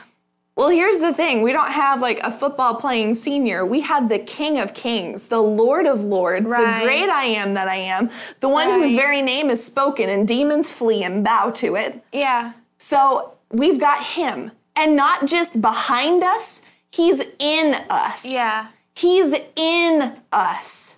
[0.63, 1.43] Well, here's the thing.
[1.43, 3.67] We don't have like a football playing senior.
[3.67, 6.79] We have the King of Kings, the Lord of Lords, Right.
[6.79, 10.27] the great I am that I am, the one whose very name is spoken and
[10.29, 12.05] demons flee and bow to it.
[12.13, 12.53] Yeah.
[12.79, 14.53] So we've got him.
[14.77, 18.25] And not just behind us, he's in us.
[18.25, 18.69] Yeah.
[18.95, 20.97] He's in us.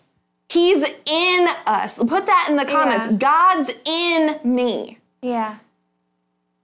[0.51, 1.97] He's in us.
[1.97, 3.07] Put that in the comments.
[3.11, 3.17] Yeah.
[3.17, 4.99] God's in me.
[5.23, 5.57] Yeah.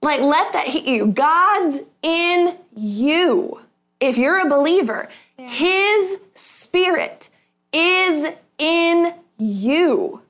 [0.02, 1.06] Like, let that hit you.
[1.06, 3.60] God's in you.
[4.00, 7.28] If you're a believer, His Spirit
[7.72, 10.22] is in you.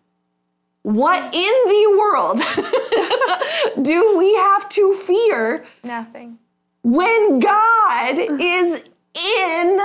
[0.83, 2.39] What in the world
[3.83, 6.39] do we have to fear Nothing.
[6.83, 8.83] when God is
[9.15, 9.81] in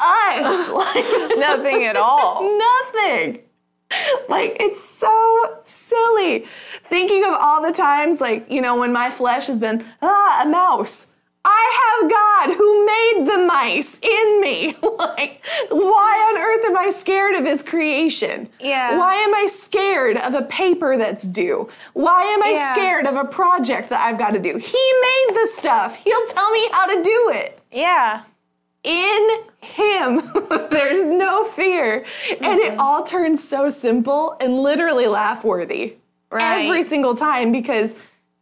[0.00, 0.70] us?
[0.70, 1.04] Like,
[1.38, 2.58] Nothing at all.
[2.58, 3.40] nothing.
[4.28, 6.46] Like, it's so silly.
[6.82, 10.48] Thinking of all the times, like, you know, when my flesh has been, ah, a
[10.48, 11.06] mouse.
[11.48, 14.76] I have God who made the mice in me.
[14.98, 18.48] like, why on earth am I scared of his creation?
[18.58, 18.98] Yeah.
[18.98, 21.68] Why am I scared of a paper that's due?
[21.92, 22.72] Why am I Yeah.
[22.74, 24.56] scared of a project that I've got to do?
[24.58, 25.94] He made the stuff.
[26.02, 28.22] He'll tell me how to do it Yeah.
[28.82, 29.28] in
[29.66, 30.20] him.
[30.70, 32.04] There's no fear.
[32.40, 35.96] And it all turns so simple and literally laugh worthy
[36.30, 36.64] Right.
[36.66, 37.94] every single time because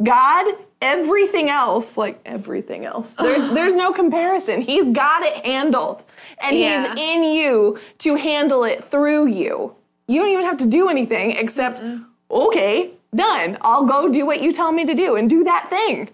[0.02, 0.46] god
[0.80, 3.14] everything else like everything else.
[3.14, 4.60] There's there's no comparison.
[4.62, 6.04] He's got it handled.
[6.40, 6.94] And Yeah.
[6.94, 9.74] he's in you to handle it through you.
[10.08, 11.82] You don't even have to do anything except
[12.30, 13.58] okay done.
[13.60, 16.08] I'll go do what you tell me to do and do that thing.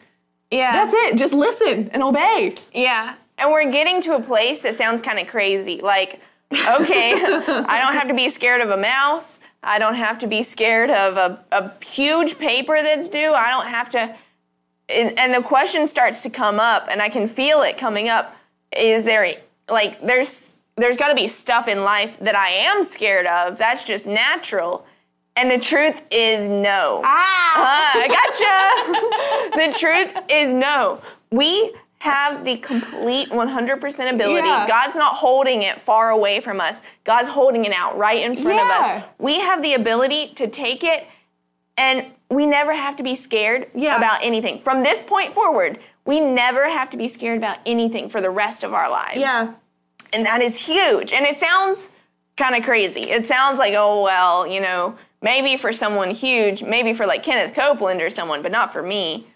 [0.51, 0.73] Yeah.
[0.73, 1.17] that's it.
[1.17, 2.55] Just listen and obey.
[2.75, 3.15] Yeah.
[3.41, 5.81] And we're getting to a place that sounds kind of crazy.
[5.83, 6.21] Like,
[6.53, 9.41] okay, I don't have to be scared of a mouse.
[9.63, 13.33] I don't have to be scared of a, a huge paper that's due.
[13.33, 14.17] I don't have to.
[14.93, 18.35] And, the question starts to come up, and I can feel it coming up.
[18.77, 19.29] Is there,
[19.69, 23.57] like, there's, there's got to be stuff in life that I am scared of.
[23.57, 24.85] That's just natural.
[25.37, 27.03] And the truth is no.
[27.05, 28.09] ah Ah, I
[29.51, 29.73] gotcha.
[29.73, 31.01] the truth is no.
[31.31, 34.49] We have the complete 100% ability.
[34.49, 34.67] Yeah.
[34.67, 36.81] God's not holding it far away from us.
[37.05, 39.05] God's holding it out right in front of us.
[39.19, 41.07] We have the ability to take it
[41.77, 43.99] and we never have to be scared Yeah.
[43.99, 44.61] about anything.
[44.63, 48.65] From this point forward, we never have to be scared about anything for the rest
[48.65, 49.19] of our lives.
[49.19, 49.53] yeah
[50.15, 51.13] And that is huge.
[51.13, 51.91] And it sounds
[52.39, 53.11] kind of crazy.
[53.11, 57.55] It sounds like, oh, well, you know, maybe for someone huge, maybe for like Kenneth
[57.55, 59.27] Copeland or someone, but not for me.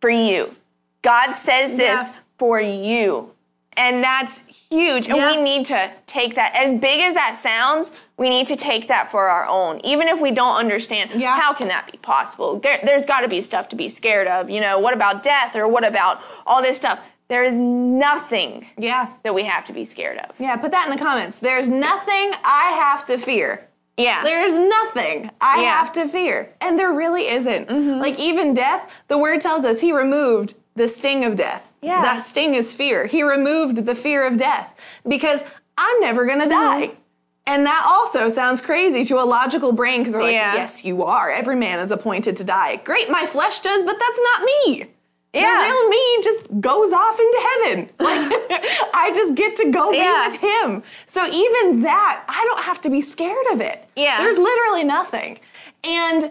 [0.00, 0.54] For you.
[1.04, 2.14] God says this Yeah.
[2.38, 3.30] for you.
[3.76, 5.08] And that's huge.
[5.08, 8.86] And we need to take that, as big as that sounds, we need to take
[8.88, 9.80] that for our own.
[9.82, 11.34] Even if we don't understand, Yeah.
[11.40, 12.60] how can that be possible?
[12.60, 14.48] There, there's got to be stuff to be scared of.
[14.48, 17.00] You know, what about death or what about all this stuff?
[17.28, 20.30] There is nothing yeah that we have to be scared of.
[20.38, 21.38] Yeah, put that in the comments.
[21.40, 23.66] There's nothing I have to fear.
[23.96, 24.22] Yeah.
[24.22, 25.70] There's nothing I Yeah.
[25.70, 26.52] have to fear.
[26.60, 27.68] And there really isn't.
[27.68, 28.00] Mm-hmm.
[28.00, 31.68] Like, even death, the word tells us he removed the sting of death.
[31.80, 32.02] Yeah.
[32.02, 33.06] That sting is fear.
[33.06, 34.74] He removed the fear of death
[35.06, 35.42] because
[35.76, 36.88] I'm never gonna mm-hmm.
[36.88, 36.96] die.
[37.46, 40.54] And that also sounds crazy to a logical brain because they're like, Yeah.
[40.54, 41.30] yes, you are.
[41.30, 42.76] Every man is appointed to die.
[42.76, 44.86] Great, my flesh does, but that's not me.
[45.34, 45.66] Yeah.
[45.66, 47.90] The real me just goes off into heaven.
[47.98, 48.32] Like
[48.94, 50.28] I just get to go Yeah.
[50.28, 50.82] be with him.
[51.06, 53.86] So even that, I don't have to be scared of it.
[53.96, 54.18] Yeah.
[54.18, 55.40] There's literally nothing.
[55.82, 56.30] And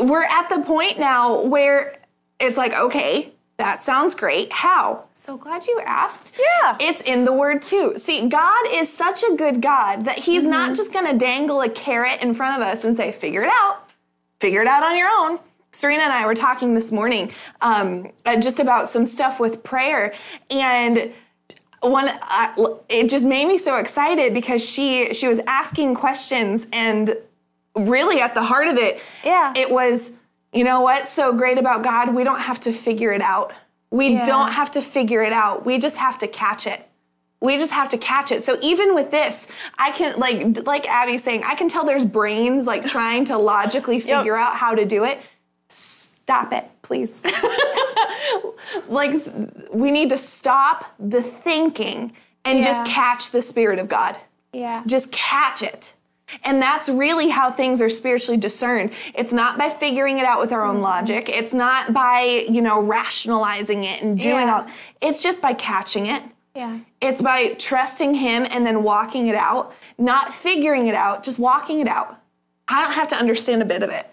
[0.00, 1.98] we're at the point now where
[2.40, 3.31] it's like, okay,
[3.62, 4.52] that sounds great.
[4.52, 5.04] How?
[5.14, 6.32] So glad you asked.
[6.38, 6.76] Yeah.
[6.80, 7.94] It's in the word too.
[7.96, 10.50] See, God is such a good God that he's Mm-hmm.
[10.50, 13.50] not just going to dangle a carrot in front of us and say, figure it
[13.52, 13.88] out
[14.40, 15.38] figure it out on your own.
[15.70, 20.12] Serena and I were talking this morning um, uh, just about some stuff with prayer,
[20.50, 21.12] and
[21.80, 22.54] one uh,
[22.88, 27.16] it just made me so excited because she she was asking questions, and
[27.76, 29.52] really at the heart of it, Yeah.
[29.56, 30.10] it was
[30.52, 32.14] you know what's so great about God?
[32.14, 33.52] We don't have to figure it out.
[33.90, 34.24] We Yeah.
[34.24, 35.64] don't have to figure it out.
[35.66, 36.88] We just have to catch it.
[37.40, 38.44] We just have to catch it.
[38.44, 42.66] So even with this, I can like like Abby's saying, I can tell there's brains
[42.66, 45.20] like trying to logically figure out how to do it.
[45.68, 47.20] Stop it, please.
[48.88, 49.12] like
[49.72, 52.12] we need to stop the thinking
[52.44, 54.18] and just catch the spirit of God.
[54.52, 54.82] Yeah.
[54.86, 55.94] Just catch it.
[56.44, 58.90] And that's really how things are spiritually discerned.
[59.14, 60.82] It's not by figuring it out with our own Mm-hmm.
[60.84, 61.28] logic.
[61.28, 64.54] It's not by, you know, rationalizing it and doing Yeah.
[64.62, 64.66] all.
[65.00, 66.22] It's just by catching it.
[66.54, 66.78] Yeah.
[67.00, 71.80] It's by trusting him and then walking it out, not figuring it out, just walking
[71.80, 72.18] it out.
[72.68, 74.06] I don't have to understand a bit of it.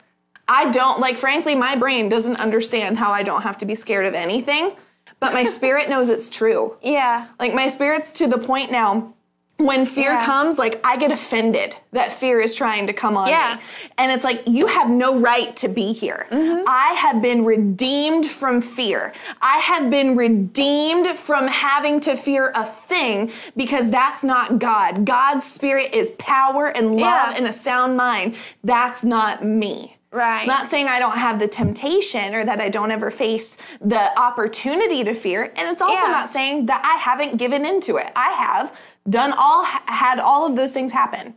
[0.48, 4.06] I don't, like, frankly, my brain doesn't understand how I don't have to be scared
[4.06, 4.72] of anything,
[5.20, 6.76] but my spirit knows it's true.
[6.82, 7.28] Yeah.
[7.40, 9.14] Like, my spirit's to the point now
[9.60, 10.26] when fear Yeah.
[10.26, 13.56] comes, like I get offended that fear is trying to come on Yeah.
[13.56, 13.62] me.
[13.98, 16.28] And it's like, you have no right to be here.
[16.32, 16.64] Mm-hmm.
[16.66, 19.12] I have been redeemed from fear.
[19.42, 25.04] I have been redeemed from having to fear a thing because that's not God.
[25.06, 27.34] God's spirit is power and love Yeah.
[27.36, 28.36] and a sound mind.
[28.64, 29.98] That's not me.
[30.12, 30.40] Right.
[30.40, 34.18] It's not saying I don't have the temptation or that I don't ever face the
[34.20, 35.52] opportunity to fear.
[35.56, 36.08] And it's also Yeah.
[36.12, 38.12] not saying that I haven't given into it.
[38.16, 38.72] I have
[39.08, 41.36] done all, had all of those things happen.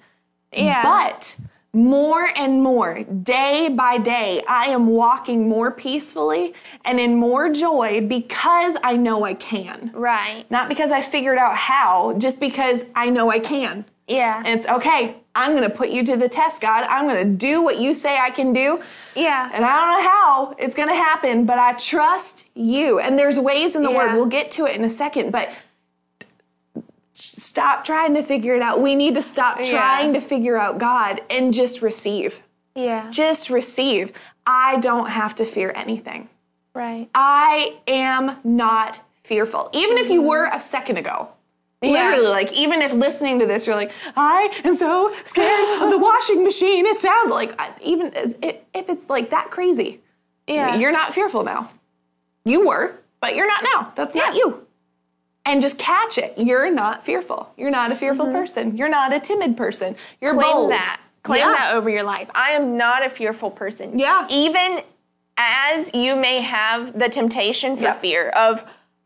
[0.53, 0.83] Yeah.
[0.83, 1.37] But
[1.73, 6.53] more and more, day by day, I am walking more peacefully
[6.85, 9.91] and in more joy because I know I can.
[9.95, 10.45] Right.
[10.51, 13.87] Not because I figured out how, just because I know I can.
[14.07, 14.43] Yeah.
[14.45, 15.17] And it's okay.
[15.35, 16.85] I'm going to put you to the test, God.
[16.91, 18.83] I'm going to do what you say I can do.
[19.15, 19.51] Yeah.
[19.55, 22.99] And I don't know how it's going to happen, but I trust you.
[22.99, 23.97] And there's ways in the Yeah.
[23.97, 24.15] word.
[24.15, 25.49] We'll get to it in a second, but
[27.13, 28.81] stop trying to figure it out.
[28.81, 29.71] We need to stop Yeah.
[29.71, 32.41] trying to figure out God and just receive.
[32.75, 33.09] Yeah.
[33.11, 34.13] Just receive.
[34.47, 36.29] I don't have to fear anything.
[36.75, 37.09] Right.
[37.15, 39.69] I am not fearful.
[39.73, 40.29] Even if you mm-hmm.
[40.29, 41.29] were a second ago.
[41.83, 45.99] Literally, like, even if listening to this, you're like, I am so scared of the
[45.99, 46.87] washing machine.
[46.87, 50.01] It sounds like, uh, even uh, if if it's like that crazy,
[50.47, 50.77] Yeah.
[50.77, 51.71] you're not fearful now.
[52.45, 53.93] You were, but you're not now.
[53.97, 54.65] That's not you.
[55.45, 56.35] And just catch it.
[56.37, 57.53] You're not fearful.
[57.57, 58.77] You're not a fearful person.
[58.77, 59.97] You're not a timid person.
[60.21, 60.41] You're Mm-hmm.
[60.41, 60.71] Claim bold.
[60.71, 61.01] that.
[61.25, 61.53] Claim Yeah.
[61.59, 62.29] that over your life.
[62.35, 63.99] I am not a fearful person.
[63.99, 64.27] Yeah.
[64.31, 64.81] Even
[65.37, 68.65] as you may have the temptation for fear of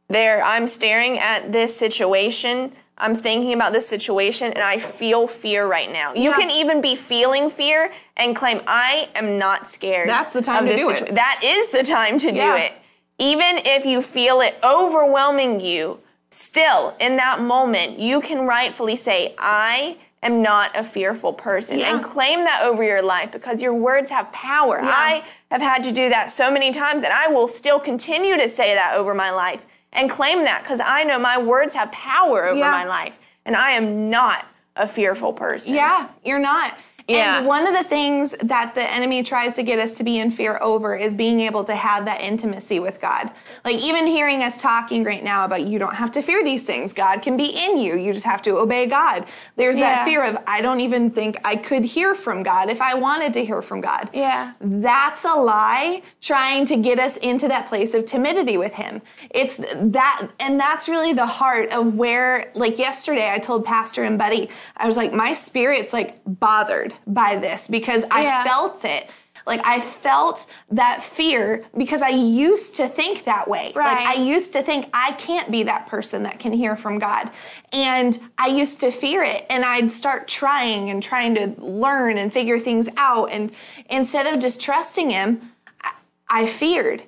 [0.08, 2.72] there, I'm staring at this situation.
[2.98, 6.14] I'm thinking about this situation and I feel fear right now.
[6.14, 6.36] You Yeah.
[6.36, 10.08] can even be feeling fear and claim, I am not scared.
[10.08, 11.14] That's the time to do it.
[11.14, 12.50] That is the time to Yeah.
[12.52, 12.72] do it.
[13.18, 16.00] Even if you feel it overwhelming you,
[16.36, 21.94] still in that moment, you can rightfully say, I am not a fearful person Yeah.
[21.94, 24.80] and claim that over your life because your words have power.
[24.82, 24.90] Yeah.
[24.90, 28.48] I have had to do that so many times and I will still continue to
[28.48, 32.44] say that over my life and claim that because I know my words have power
[32.46, 32.70] over Yeah.
[32.70, 33.12] my life
[33.44, 35.74] and I am not a fearful person.
[35.74, 36.76] Yeah, you're not.
[37.08, 37.38] Yeah.
[37.38, 40.30] And one of the things that the enemy tries to get us to be in
[40.32, 43.30] fear over is being able to have that intimacy with God.
[43.64, 46.92] Like even hearing us talking right now about you don't have to fear these things.
[46.92, 47.96] God can be in you.
[47.96, 49.24] You just have to obey God.
[49.54, 49.96] There's Yeah.
[49.96, 53.32] that fear of I don't even think I could hear from God if I wanted
[53.34, 54.10] to hear from God.
[54.12, 54.52] Yeah.
[54.60, 59.00] That's a lie trying to get us into that place of timidity with him.
[59.30, 64.18] It's that, and that's really the heart of where, like yesterday, I told Pastor and
[64.18, 68.44] Buddy, I was like, my spirit's like bothered by this because I Yeah.
[68.44, 69.08] felt it.
[69.46, 73.66] Like I felt that fear because I used to think that way.
[73.66, 74.06] Like Right.
[74.08, 77.30] I used to think I can't be that person that can hear from God.
[77.72, 82.32] And I used to fear it and I'd start trying and trying to learn and
[82.32, 83.30] figure things out.
[83.30, 83.52] And
[83.88, 85.52] instead of just trusting Him,
[85.84, 85.92] I-
[86.28, 87.04] I feared.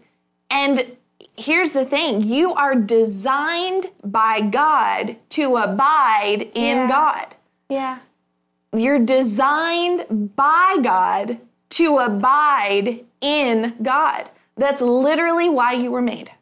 [0.49, 0.97] And
[1.37, 6.89] here's the thing you are designed by God to abide in Yeah.
[6.89, 7.27] God.
[7.69, 7.99] Yeah.
[8.77, 11.39] You're designed by God
[11.71, 14.31] to abide in God.
[14.57, 16.33] That's literally why you were made.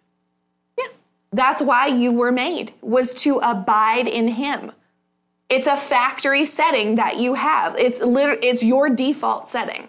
[0.79, 0.89] Yeah.
[1.33, 4.73] That's why you were made, was to abide in Him.
[5.49, 7.77] It's a factory setting that you have.
[7.79, 9.89] It's liter- it's your default setting.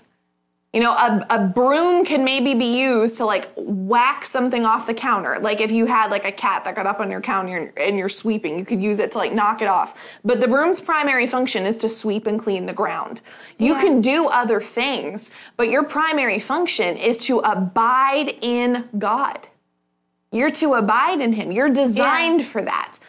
[0.74, 4.94] You know, a, a broom can maybe be used to like whack something off the
[4.94, 5.40] counter.
[5.40, 8.10] Like if you had like a cat that got up on your counter and you're
[8.10, 9.96] sweeping, you could use it to like knock it off.
[10.26, 13.22] But the broom's primary function is to sweep and clean the ground.
[13.58, 13.82] You Yeah.
[13.82, 19.48] can do other things, but your primary function is to abide in God.
[20.34, 21.52] You're to abide in Him.
[21.54, 23.00] You're designed for that.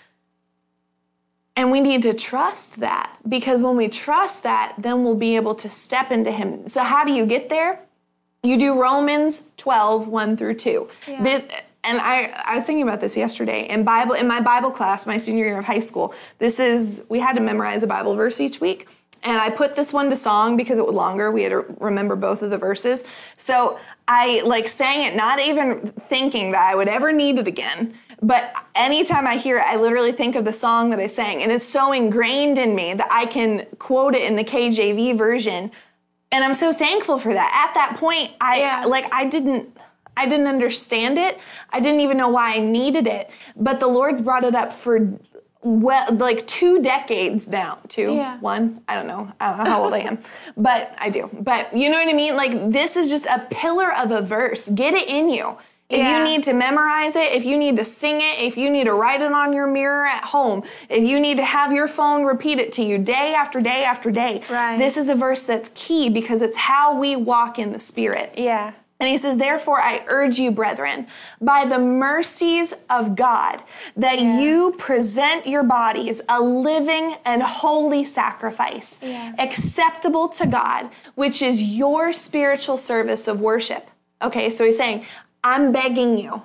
[1.59, 5.57] And we need to trust that because when we trust that, then we'll be able
[5.57, 6.69] to step into Him.
[6.69, 7.81] So, how do you get there?
[8.45, 10.89] You do Romans 12, 1 through 2.
[11.09, 11.21] Yeah.
[11.25, 15.05] This, and I, I was thinking about this yesterday in Bible in my Bible class,
[15.05, 16.15] my senior year of high school.
[16.39, 18.87] This is we had to memorize a Bible verse each week.
[19.25, 21.33] And I put this one to song because it was longer.
[21.33, 23.03] We had to remember both of the verses.
[23.37, 27.95] So I like sang it, not even thinking that I would ever need it again.
[28.21, 31.43] But anytime I hear it, I literally think of the song that I sang.
[31.43, 35.71] And it's so ingrained in me that I can quote it in the KJV version.
[36.33, 37.69] And I'm so thankful for that.
[37.69, 38.85] At that point, I Yeah.
[38.87, 39.77] like I didn't
[40.17, 41.39] I didn't understand it.
[41.71, 43.31] I didn't even know why I needed it.
[43.55, 45.17] But the Lord's brought it up for
[45.63, 48.39] well like two decades now two Yeah.
[48.39, 50.21] one i don't know i don't know how old i am
[50.57, 53.93] but i do but you know what i mean like this is just a pillar
[53.93, 55.59] of a verse get it in you
[55.89, 56.19] if Yeah.
[56.19, 58.93] you need to memorize it if you need to sing it if you need to
[58.93, 62.59] write it on your mirror at home if you need to have your phone repeat
[62.59, 64.77] it to you day after day after day Right.
[64.79, 68.73] this is a verse that's key because it's how we walk in the spirit Yeah.
[69.01, 71.07] and he says, Therefore, I urge you, brethren,
[71.41, 73.63] by the mercies of God,
[73.97, 79.33] that you present your bodies a living and holy sacrifice, Yeah.
[79.39, 83.89] acceptable to God, which is your spiritual service of worship.
[84.21, 85.07] Okay, so he's saying,
[85.49, 86.43] I'm begging you,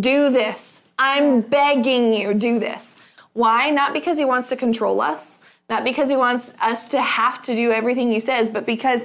[0.00, 0.82] do this.
[0.98, 2.96] I'm begging you, do this.
[3.34, 3.70] Why?
[3.70, 5.38] Not because he wants to control us,
[5.70, 9.04] not because he wants us to have to do everything he says, but because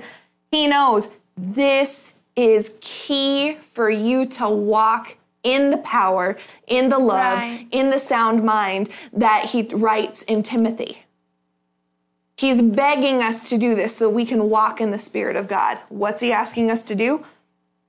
[0.51, 6.37] he knows this is key for you to walk in the power,
[6.67, 7.67] in the love, Right.
[7.71, 11.03] in the sound mind that he writes in Timothy.
[12.37, 15.77] He's begging us to do this so we can walk in the Spirit of God.
[15.89, 17.25] What's he asking us to do?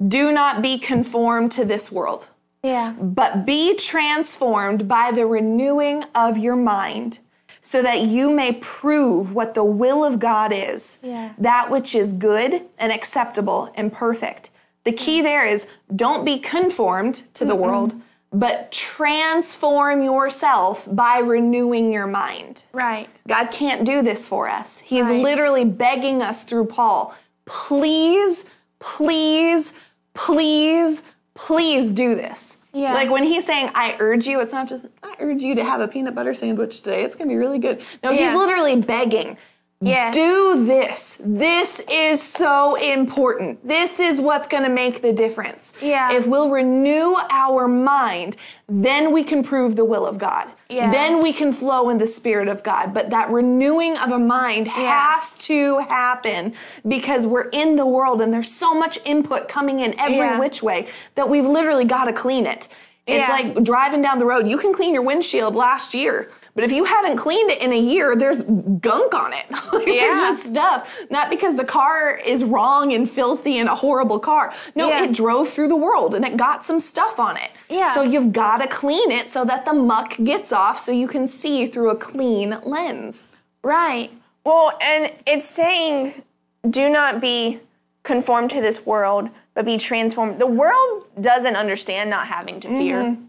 [0.06, 2.26] Do not be conformed to this world
[2.62, 2.94] Yeah.
[2.98, 7.18] but be transformed by the renewing of your mind
[7.60, 11.30] so that you may prove what the will of God is, Yeah.
[11.38, 14.50] that which is good and acceptable and perfect.
[14.84, 15.24] The key mm-hmm.
[15.24, 17.94] there is don't be conformed to the world,
[18.32, 22.64] but transform yourself by renewing your mind.
[22.72, 23.08] Right.
[23.28, 24.80] God can't do this for us.
[24.80, 25.22] He's Right.
[25.22, 27.14] literally begging us through Paul,
[27.46, 28.44] please,
[28.80, 29.72] please,
[30.14, 31.02] please,
[31.34, 32.56] please do this.
[32.72, 32.92] Yeah.
[32.94, 35.80] Like when he's saying, I urge you, it's not just, I urge you to have
[35.80, 37.04] a peanut butter sandwich today.
[37.04, 37.80] It's going to be really good.
[38.02, 38.30] No, Yeah.
[38.30, 39.36] he's literally begging.
[39.84, 40.10] Yeah.
[40.12, 41.18] Do this.
[41.20, 43.66] This is so important.
[43.66, 45.72] This is what's going to make the difference.
[45.80, 46.12] Yeah.
[46.12, 48.36] If we'll renew our mind,
[48.68, 50.48] then we can prove the will of God.
[50.68, 50.90] Yeah.
[50.90, 52.94] Then we can flow in the spirit of God.
[52.94, 56.54] But that renewing of a mind has to happen
[56.88, 60.38] because we're in the world and there's so much input coming in every Yeah.
[60.38, 62.68] which way that we've literally got to clean it.
[63.06, 63.34] It's Yeah.
[63.34, 64.46] like driving down the road.
[64.48, 66.30] You can clean your windshield last year.
[66.54, 69.44] But if you haven't cleaned it in a year, there's gunk on it.
[69.50, 70.88] Like, There's just stuff.
[71.10, 74.54] Not because the car is wrong and filthy and a horrible car.
[74.76, 75.04] No, Yeah.
[75.04, 77.50] it drove through the world and it got some stuff on it.
[77.68, 77.92] Yeah.
[77.92, 81.26] So you've got to clean it so that the muck gets off so you can
[81.26, 83.32] see through a clean lens.
[83.64, 84.12] Right.
[84.44, 86.22] Well, and it's saying,
[86.68, 87.60] do not be
[88.04, 90.38] conformed to this world, but be transformed.
[90.38, 93.02] The world doesn't understand not having to fear.
[93.02, 93.24] Mm-hmm.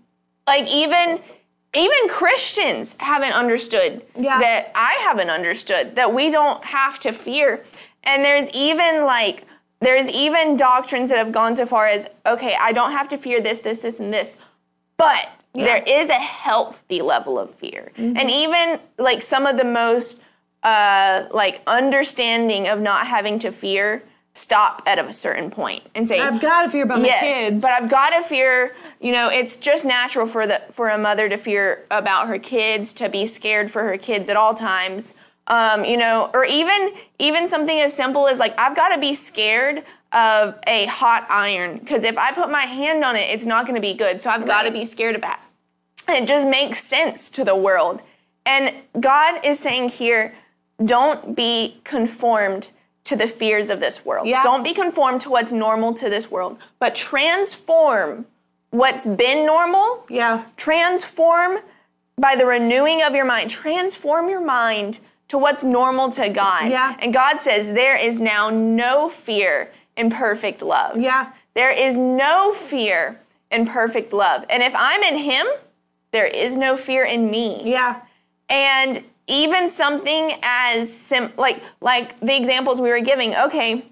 [0.48, 1.22] Like even
[1.76, 4.40] even Christians haven't understood Yeah.
[4.40, 7.64] that I haven't understood that we don't have to fear.
[8.04, 9.44] And there's even like
[9.82, 13.42] there's even doctrines that have gone so far as okay, I don't have to fear
[13.42, 14.38] this, this, this, and this,
[14.98, 20.20] but there is a healthy level of fear, and even like some of the most
[20.64, 24.04] uh, like understanding of not having to fear
[24.36, 27.62] stop at a certain point and say I've got to fear about yes, my kids.
[27.62, 28.76] but I've got to fear.
[29.00, 32.94] You know, it's just natural for the for a mother to fear about her kids,
[32.94, 35.16] to be scared for her kids at all times.
[35.48, 39.16] Um, you know, or even even something as simple as like I've got to be
[39.16, 43.66] scared of a hot iron because if I put my hand on it, it's not
[43.66, 44.22] going to be good.
[44.22, 45.42] So I've got to be scared of that.
[46.08, 48.02] And it just makes sense to the world.
[48.46, 50.36] And God is saying here,
[50.84, 52.70] don't be conformed
[53.06, 54.28] to the fears of this world.
[54.28, 54.44] Yeah.
[54.44, 58.26] Don't be conformed to what's normal to this world, but transform
[58.72, 60.06] what's been normal.
[60.10, 60.46] Yeah.
[60.58, 61.60] Transform
[62.18, 63.50] by the renewing of your mind.
[63.50, 66.70] Transform your mind to what's normal to God.
[66.70, 66.96] Yeah.
[67.00, 71.00] And God says there is now no fear in perfect love.
[71.00, 71.32] Yeah.
[71.54, 74.46] There is no fear in perfect love.
[74.50, 75.46] And if I'm in Him,
[76.12, 77.62] there is no fear in me.
[77.70, 78.02] Yeah.
[78.50, 83.86] And even something as sim like like the examples we were giving, okay,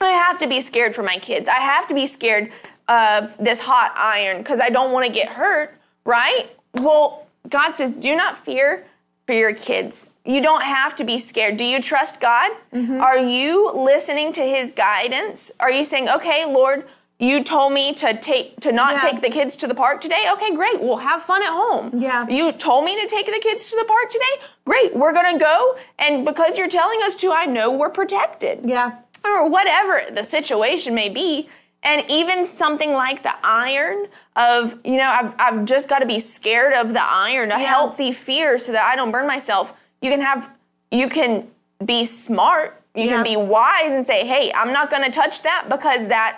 [0.00, 1.48] I have to be scared for my kids.
[1.48, 2.50] I have to be scared
[2.88, 6.46] of this hot iron because I don't want to get hurt, right?
[6.74, 8.86] Well, God says, do not fear
[9.26, 10.08] for your kids.
[10.24, 11.56] You don't have to be scared.
[11.56, 12.50] Do you trust God?
[12.72, 13.00] Mm-hmm.
[13.00, 15.50] Are you listening to his guidance?
[15.60, 16.86] Are you saying, okay, Lord,
[17.20, 19.10] you told me to take to not Yeah.
[19.10, 20.24] take the kids to the park today?
[20.32, 20.80] Okay, great.
[20.80, 21.92] We'll have fun at home.
[21.94, 22.26] Yeah.
[22.28, 24.34] You told me to take the kids to the park today?
[24.64, 24.96] Great.
[24.96, 28.92] We're going to go and because you're telling us to, I know we're protected Yeah.
[29.24, 31.48] or whatever the situation may be.
[31.82, 34.06] And even something like the iron
[34.36, 37.66] of, you know, I've, I've just got to be scared of the iron, a Yeah.
[37.66, 39.72] healthy fear so that I don't burn myself.
[40.02, 40.50] You can have,
[40.90, 41.48] you can
[41.84, 43.12] be smart, you Yeah.
[43.16, 46.36] can be wise and say, hey, I'm not going to touch that because that's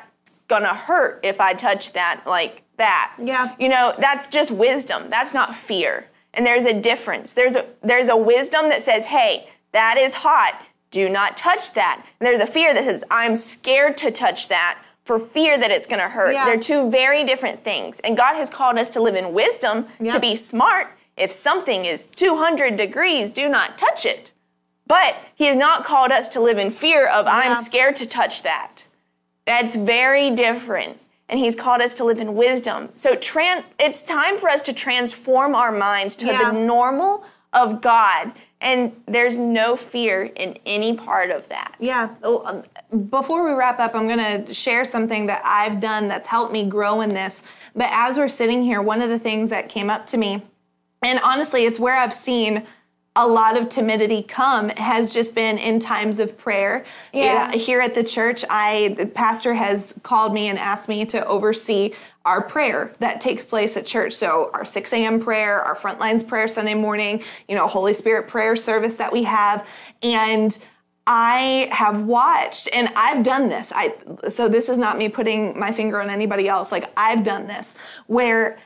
[0.60, 3.14] to hurt if I touch that like that.
[3.18, 3.54] Yeah.
[3.58, 5.08] You know, that's just wisdom.
[5.08, 6.08] That's not fear.
[6.34, 7.32] And there's a difference.
[7.32, 10.60] There's a, there's a wisdom that says, hey, that is hot.
[10.90, 12.04] Do not touch that.
[12.20, 15.86] And there's a fear that says, I'm scared to touch that for fear that it's
[15.86, 16.32] going to hurt.
[16.32, 16.44] Yeah.
[16.44, 17.98] They're two very different things.
[18.00, 20.12] And God has called us to live in wisdom, Yeah.
[20.12, 20.96] to be smart.
[21.16, 24.32] If something is 200 degrees, do not touch it.
[24.86, 27.32] But He has not called us to live in fear of, Yeah.
[27.32, 28.84] I'm scared to touch that.
[29.46, 30.98] That's very different.
[31.28, 32.90] And he's called us to live in wisdom.
[32.94, 36.50] So tran- it's time for us to transform our minds to Yeah.
[36.50, 38.32] the normal of God.
[38.60, 41.74] And there's no fear in any part of that.
[41.80, 42.10] Yeah.
[42.22, 42.62] Oh, um,
[43.08, 46.64] Before we wrap up, I'm going to share something that I've done that's helped me
[46.64, 47.42] grow in this.
[47.74, 50.42] But as we're sitting here, one of the things that came up to me,
[51.02, 52.64] and honestly, it's where I've seen
[53.14, 56.84] a lot of timidity come has just been in times of prayer.
[57.12, 57.52] Yeah.
[57.52, 61.92] Here at the church, I the pastor has called me and asked me to oversee
[62.24, 64.14] our prayer that takes place at church.
[64.14, 65.20] So our 6 a.m.
[65.20, 69.24] prayer, our front lines prayer Sunday morning, you know, Holy Spirit prayer service that we
[69.24, 69.68] have.
[70.02, 70.56] And
[71.06, 73.72] I have watched and I've done this.
[73.74, 73.94] I
[74.30, 76.72] so this is not me putting my finger on anybody else.
[76.72, 78.58] Like I've done this where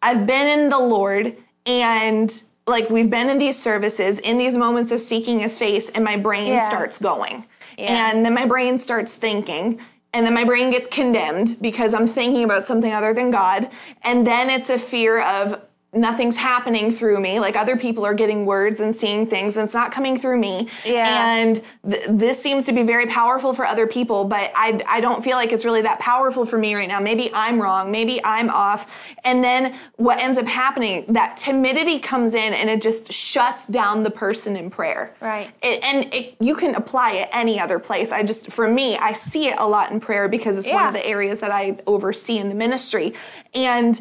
[0.00, 4.90] I've been in the Lord and like we've been in these services in these moments
[4.90, 6.68] of seeking his face and my brain Yeah.
[6.68, 7.44] starts going.
[7.76, 8.10] Yeah.
[8.12, 9.80] And then my brain starts thinking
[10.12, 13.68] and then my brain gets condemned because I'm thinking about something other than God.
[14.02, 15.60] And then it's a fear of
[15.94, 17.40] nothing's happening through me.
[17.40, 20.68] Like other people are getting words and seeing things and it's not coming through me.
[20.84, 21.34] Yeah.
[21.34, 25.22] And th- this seems to be very powerful for other people, but I, I don't
[25.22, 27.00] feel like it's really that powerful for me right now.
[27.00, 27.90] Maybe I'm wrong.
[27.90, 29.14] Maybe I'm off.
[29.24, 34.02] And then what ends up happening, that timidity comes in and it just shuts down
[34.02, 35.14] the person in prayer.
[35.20, 35.52] Right.
[35.62, 38.12] It, and it, you can apply it any other place.
[38.12, 40.94] I just, for me, I see it a lot in prayer because it's one of
[40.94, 43.14] the areas that I oversee in the ministry.
[43.54, 44.00] And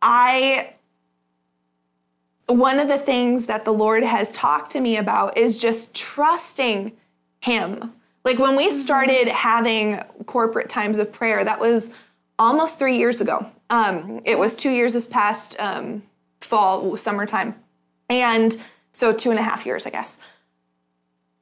[0.00, 0.74] I,
[2.46, 6.92] one of the things that the Lord has talked to me about is just trusting
[7.40, 7.92] Him.
[8.24, 11.90] Like when we started having corporate times of prayer, that was
[12.38, 13.50] almost three years ago.
[13.70, 16.02] Um, it was two years this past um,
[16.40, 17.54] fall, summertime.
[18.08, 18.56] And
[18.92, 20.18] so two and a half years, I guess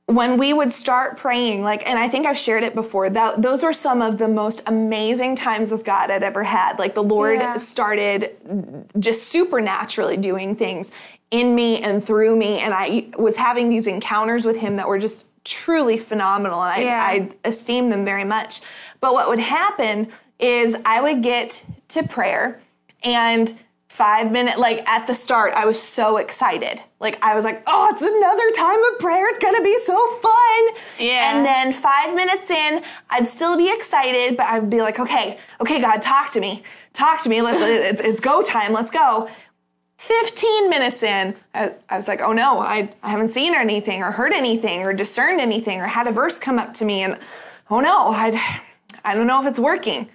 [0.06, 3.64] when we would start praying, like, and I think I've shared it before, that those
[3.64, 6.78] were some of the most amazing times with God I'd ever had.
[6.78, 7.56] Like the Lord Yeah.
[7.56, 10.92] started just supernaturally doing things
[11.32, 12.60] in me and through me.
[12.60, 16.62] And I was having these encounters with Him that were just truly phenomenal.
[16.62, 17.02] And I, Yeah.
[17.02, 18.60] I esteem them very much.
[19.00, 20.06] But what would happen
[20.38, 22.60] is I would get to prayer
[23.02, 23.58] and
[23.88, 26.80] five minute like at the start i was so excited.
[27.00, 29.28] Like i was like oh it's another time of prayer.
[29.30, 30.68] It's gonna be so fun.
[30.98, 31.36] Yeah.
[31.36, 35.80] and then five minutes in i'd still be excited but i'd be like okay okay
[35.80, 36.62] god talk to me.
[36.96, 37.42] Talk to me.
[37.42, 37.60] Let's
[38.00, 38.72] it's, it's go time.
[38.72, 39.28] Let's go.
[39.98, 44.12] 15 minutes in, I, I was like, oh no, I, I haven't seen anything or
[44.12, 47.18] heard anything or discerned anything or had a verse come up to me and
[47.70, 48.60] oh no, I,
[49.04, 50.08] I don't know if it's working.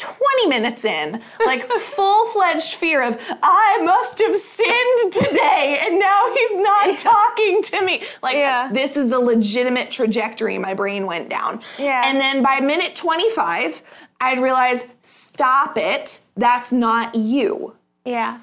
[0.00, 6.32] 20 minutes in, like full fledged fear of, I must have sinned today and now
[6.34, 8.02] he's not talking to me.
[8.22, 8.70] Like, Yeah.
[8.72, 11.60] this is the legitimate trajectory my brain went down.
[11.78, 12.02] Yeah.
[12.04, 13.82] And then by minute 25,
[14.20, 16.20] I'd realize, stop it.
[16.36, 17.76] That's not you.
[18.04, 18.40] Yeah.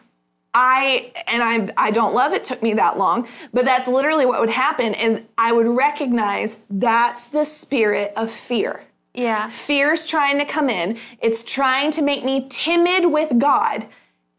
[0.53, 4.39] I and I I don't love it took me that long, but that's literally what
[4.39, 8.83] would happen and I would recognize that's the spirit of fear.
[9.17, 9.49] Yeah.
[9.49, 10.97] Fear's trying to come in.
[11.19, 13.87] It's trying to make me timid with God.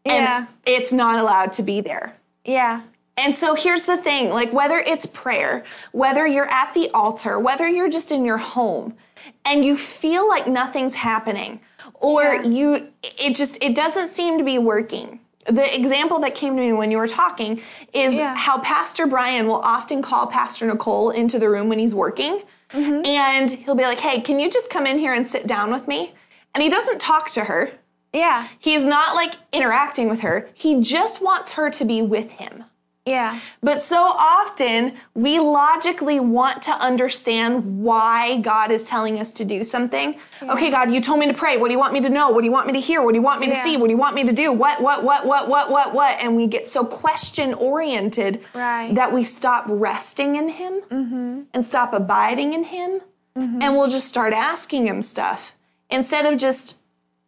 [0.05, 2.15] And it's not allowed to be there.
[2.45, 2.81] Yeah.
[3.17, 7.67] And so here's the thing, like whether it's prayer, whether you're at the altar, whether
[7.67, 8.95] you're just in your home
[9.43, 11.59] and you feel like nothing's happening
[11.95, 12.43] or Yeah.
[12.43, 15.19] you it just it doesn't seem to be working.
[15.45, 17.61] The example that came to me when you were talking
[17.93, 18.35] is Yeah.
[18.35, 23.05] how Pastor Brian will often call Pastor Nicole into the room when he's working Mm-hmm.
[23.05, 25.87] and he'll be like, "Hey, can you just come in here and sit down with
[25.87, 26.13] me?"
[26.53, 27.71] And he doesn't talk to her.
[28.13, 28.47] Yeah.
[28.59, 30.49] He's not like interacting with her.
[30.53, 32.65] He just wants her to be with him.
[33.09, 33.39] Yeah.
[33.61, 39.63] But so often we logically want to understand why God is telling us to do
[39.63, 40.19] something.
[40.41, 41.57] Okay, God, you told me to pray.
[41.57, 42.29] What do you want me to know?
[42.29, 43.01] What do you want me to hear?
[43.01, 43.77] What do you want me to see?
[43.77, 44.53] What do you want me to do?
[44.53, 46.19] What, what, what, what, what, what, what?
[46.19, 48.93] And we get so question oriented Right.
[48.95, 51.41] that we stop resting in Him mm-hmm.
[51.53, 53.01] and stop abiding in Him.
[53.37, 53.61] Mm-hmm.
[53.61, 55.55] And we'll just start asking Him stuff
[55.89, 56.75] instead of just,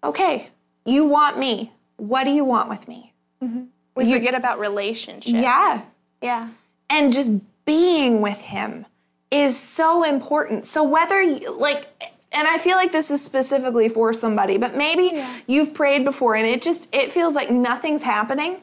[0.03, 0.49] okay,
[0.86, 1.71] you want me.
[1.97, 3.13] What do you want with me?
[3.41, 3.63] Mm-hmm.
[3.95, 5.33] We forget about relationship.
[5.33, 5.81] Yeah
[6.21, 6.49] Yeah.
[6.89, 7.31] and just
[7.65, 8.85] being with him
[9.29, 10.65] is so important.
[10.65, 11.87] So whether you, like
[12.33, 16.47] and I feel like this is specifically for somebody, but maybe you've prayed before and
[16.47, 18.61] it just it feels like nothing's happening.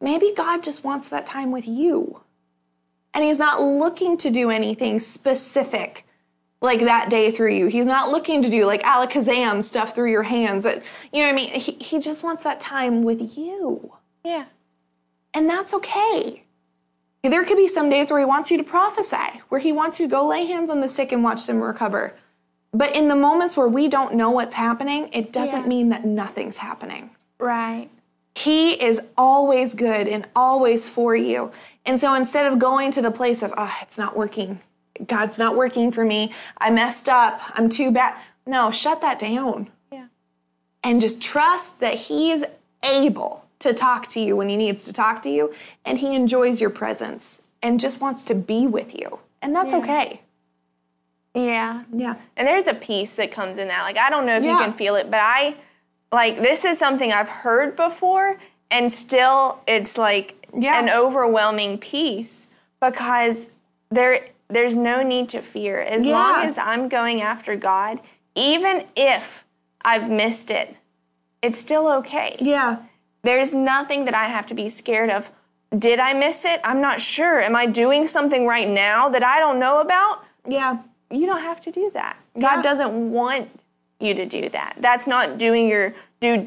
[0.00, 2.20] maybe God just wants that time with you.
[3.12, 6.04] And He's not looking to do anything specific
[6.60, 7.66] like that day through you.
[7.66, 10.64] He's not looking to do like alakazam stuff through your hands.
[10.64, 11.50] You know what I mean?
[11.60, 13.92] He, he just wants that time with you.
[14.24, 14.46] Yeah.
[15.34, 16.44] And that's okay.
[17.22, 20.06] There could be some days where he wants you to prophesy, where he wants you
[20.06, 22.14] to go lay hands on the sick and watch them recover.
[22.72, 25.68] But in the moments where we don't know what's happening, it doesn't Yeah.
[25.68, 27.10] mean that nothing's happening.
[27.38, 27.88] Right.
[28.34, 31.50] He is always good and always for you.
[31.86, 34.60] And so instead of going to the place of, oh, it's not working,
[35.06, 38.14] God's not working for me, I messed up, I'm too bad.
[38.46, 40.06] No, shut that down Yeah.
[40.82, 42.44] and just trust that He's
[42.82, 45.52] able to talk to you when He needs to talk to you
[45.84, 49.18] and He enjoys your presence and just wants to be with you.
[49.42, 49.78] And that's Yeah.
[49.80, 50.20] okay.
[51.34, 51.82] Yeah.
[51.92, 52.14] Yeah.
[52.36, 53.82] And there's a peace that comes in that.
[53.82, 55.56] Like I don't know if you can feel it, but I
[56.12, 58.38] like this is something I've heard before
[58.70, 60.78] and still it's like Yeah.
[60.78, 62.46] an overwhelming peace
[62.80, 63.48] because
[63.90, 65.80] there there's no need to fear.
[65.80, 68.00] As long as I'm going after God,
[68.36, 69.44] even if
[69.84, 70.76] I've missed it,
[71.42, 72.36] it's still okay.
[72.40, 72.76] Yeah.
[73.24, 75.30] There's nothing that I have to be scared of.
[75.76, 76.60] Did I miss it?
[76.62, 77.40] I'm not sure.
[77.40, 80.24] Am I doing something right now that I don't know about?
[80.46, 80.78] Yeah.
[81.10, 82.18] you don't have to do that.
[82.34, 82.42] Yeah.
[82.56, 83.48] God doesn't want
[83.98, 84.76] you to do that.
[84.78, 86.44] That's not doing your due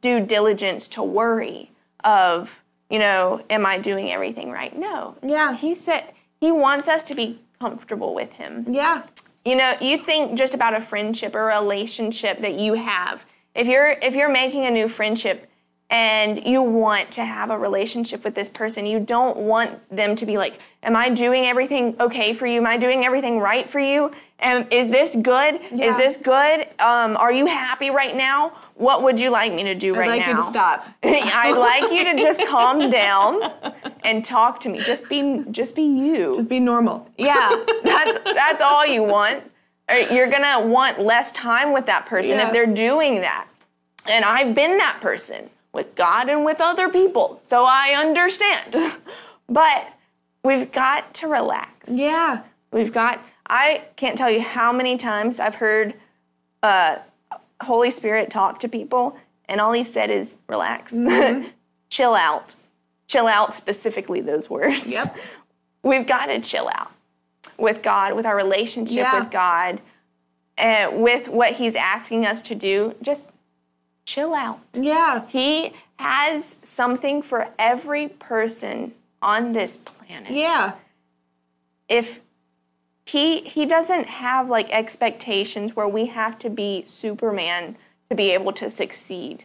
[0.00, 1.70] due diligence to worry
[2.04, 4.76] of, you know, am I doing everything right?
[4.78, 5.16] No.
[5.22, 5.56] Yeah.
[5.56, 8.64] He said he wants us to be comfortable with him.
[8.68, 9.04] Yeah.
[9.44, 13.24] You know, you think just about a friendship or a relationship that you have.
[13.54, 15.47] If you're if you're making a new friendship
[15.90, 20.26] and you want to have a relationship with this person, you don't want them to
[20.26, 22.58] be like, "Am I doing everything okay for you?
[22.58, 24.10] Am I doing everything right for you?
[24.38, 25.60] And is this good?
[25.72, 25.86] Yeah.
[25.86, 26.66] Is this good?
[26.78, 28.52] Um, are you happy right now?
[28.74, 30.86] What would you like me to do I'd right like now?" you to stop.
[31.02, 33.50] I'd like you to just calm down
[34.04, 34.80] and talk to me.
[34.80, 36.34] Just be just be you.
[36.36, 37.08] Just be normal.
[37.16, 39.42] Yeah, that's that's all you want.
[40.10, 42.48] You're gonna want less time with that person Yeah.
[42.48, 43.48] if they're doing that.
[44.06, 48.94] And I've been that person with God and with other people, so I understand.
[49.50, 49.94] But
[50.44, 51.88] we've got to relax.
[51.88, 52.42] Yeah.
[52.70, 53.24] We've got.
[53.48, 55.94] I can't tell you how many times I've heard
[56.62, 56.98] uh,
[57.62, 59.16] Holy Spirit talk to people,
[59.48, 60.92] and all He said is relax,
[61.88, 62.56] chill out,
[63.06, 63.54] chill out.
[63.54, 64.84] Specifically, those words.
[64.86, 65.16] Yep.
[65.82, 66.90] We've got to chill out
[67.56, 69.18] with God, with our relationship Yeah.
[69.20, 69.80] with God,
[70.58, 72.94] and with what He's asking us to do.
[73.00, 73.30] Just
[74.08, 74.60] chill out.
[74.72, 75.26] Yeah.
[75.28, 80.74] He has something for every person on this planet Yeah.
[81.88, 82.20] if
[83.04, 87.76] he he doesn't have like expectations where we have to be superman
[88.10, 89.44] to be able to succeed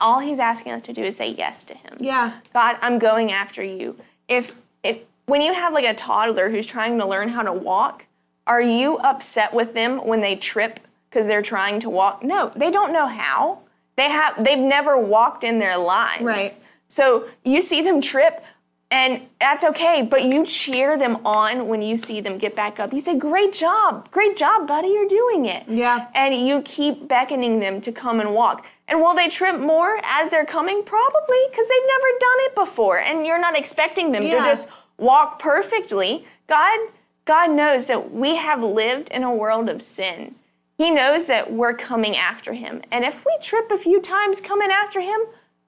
[0.00, 2.34] all he's asking us to do is say yes to him Yeah.
[2.54, 3.96] god i'm going after you
[4.28, 4.52] if
[4.84, 8.06] if when you have like a toddler who's trying to learn how to walk
[8.46, 10.78] are you upset with them when they trip
[11.10, 13.58] because they're trying to walk no they don't know how
[13.96, 16.52] they have they've never walked in their lives Right.
[16.86, 18.42] so you see them trip
[18.92, 22.92] and that's okay, but you cheer them on when you see them get back up.
[22.92, 25.62] You say, Great job, great job, buddy, you're doing it.
[25.68, 26.08] Yeah.
[26.12, 28.66] And you keep beckoning them to come and walk.
[28.88, 30.82] And will they trip more as they're coming?
[30.82, 32.98] Probably, because they've never done it before.
[32.98, 34.38] And you're not expecting them Yeah.
[34.42, 34.66] to just
[34.98, 36.26] walk perfectly.
[36.48, 36.80] God,
[37.26, 40.34] God knows that we have lived in a world of sin.
[40.80, 42.80] He knows that we're coming after him.
[42.90, 45.20] And if we trip a few times coming after him,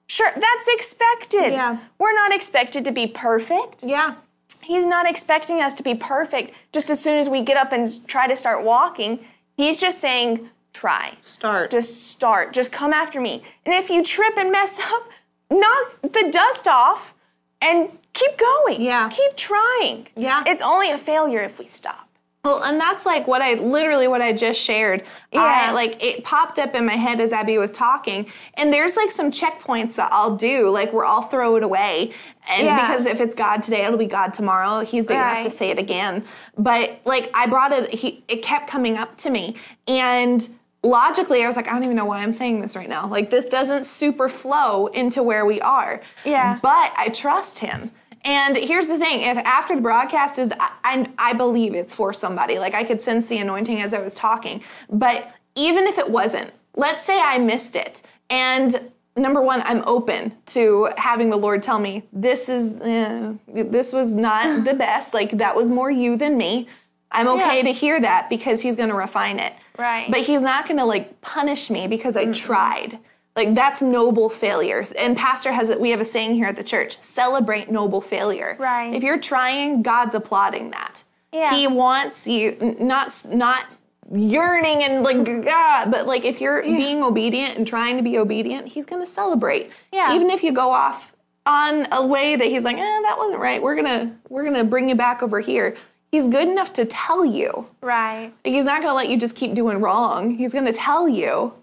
[0.07, 1.53] sure, that's expected.
[1.53, 1.77] Yeah.
[1.99, 3.83] We're not expected to be perfect.
[3.83, 4.15] Yeah.
[4.61, 7.87] He's not expecting us to be perfect just as soon as we get up and
[8.07, 9.19] try to start walking.
[9.55, 11.13] He's just saying, try.
[11.21, 11.69] Start.
[11.69, 12.51] Just start.
[12.51, 13.43] Just come after me.
[13.67, 15.09] And if you trip and mess up,
[15.51, 17.13] knock the dust off
[17.61, 18.81] and keep going.
[18.81, 19.09] Yeah.
[19.09, 20.07] Keep trying.
[20.15, 20.43] Yeah.
[20.47, 22.09] It's only a failure if we stop.
[22.43, 25.03] Well, and that's like what I literally what I just shared.
[25.31, 25.67] Yeah.
[25.69, 29.11] I, like it popped up in my head as Abby was talking, and there's like
[29.11, 32.11] some checkpoints that I'll do, like where I'll throw it away,
[32.49, 32.81] and Yeah.
[32.81, 34.81] because if it's God today, it'll be God tomorrow.
[34.81, 36.25] He's big enough to say it again.
[36.57, 39.55] But like I brought it, he it kept coming up to me,
[39.87, 40.45] and
[40.83, 43.07] logically I was like, I don't even know why I'm saying this right now.
[43.07, 46.01] Like this doesn't super flow into where we are.
[46.25, 46.59] Yeah.
[46.61, 47.91] But I trust him.
[48.25, 52.57] And here's the thing: if after the broadcast is, I, I, believe it's for somebody.
[52.59, 54.63] Like I could sense the anointing as I was talking.
[54.89, 60.33] But even if it wasn't, let's say I missed it, and number one, I'm open
[60.47, 65.13] to having the Lord tell me this is eh, this was not the best.
[65.13, 66.67] Like that was more you than me.
[67.11, 67.63] I'm okay Yeah.
[67.63, 69.53] to hear that because He's going to refine it.
[69.77, 70.09] Right.
[70.09, 72.99] But He's not going to like punish me because I tried.
[73.35, 74.85] Like that's noble failure.
[74.97, 78.55] And pastor has it we have a saying here at the church, celebrate noble failure.
[78.59, 78.93] Right.
[78.93, 81.03] If you're trying, God's applauding that.
[81.31, 81.55] Yeah.
[81.55, 83.65] He wants you not not
[84.11, 88.67] yearning and like God, but like if you're being obedient and trying to be obedient,
[88.69, 89.71] he's going to celebrate.
[89.91, 90.15] Yeah.
[90.15, 91.13] Even if you go off
[91.45, 93.61] on a way that he's like, "Eh, that wasn't right.
[93.61, 95.75] We're to we're going to bring you back over here."
[96.11, 97.71] He's good enough to tell you.
[97.81, 98.31] Right.
[98.43, 100.35] He's not going to let you just keep doing wrong.
[100.35, 101.55] He's going to tell you,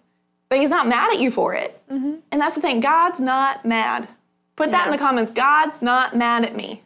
[0.51, 1.81] but he's not mad at you for it.
[1.91, 2.17] Mm-hmm.
[2.31, 2.81] And that's the thing.
[2.81, 4.09] God's not mad.
[4.57, 5.31] Put that in the comments.
[5.31, 6.83] God's not mad at me.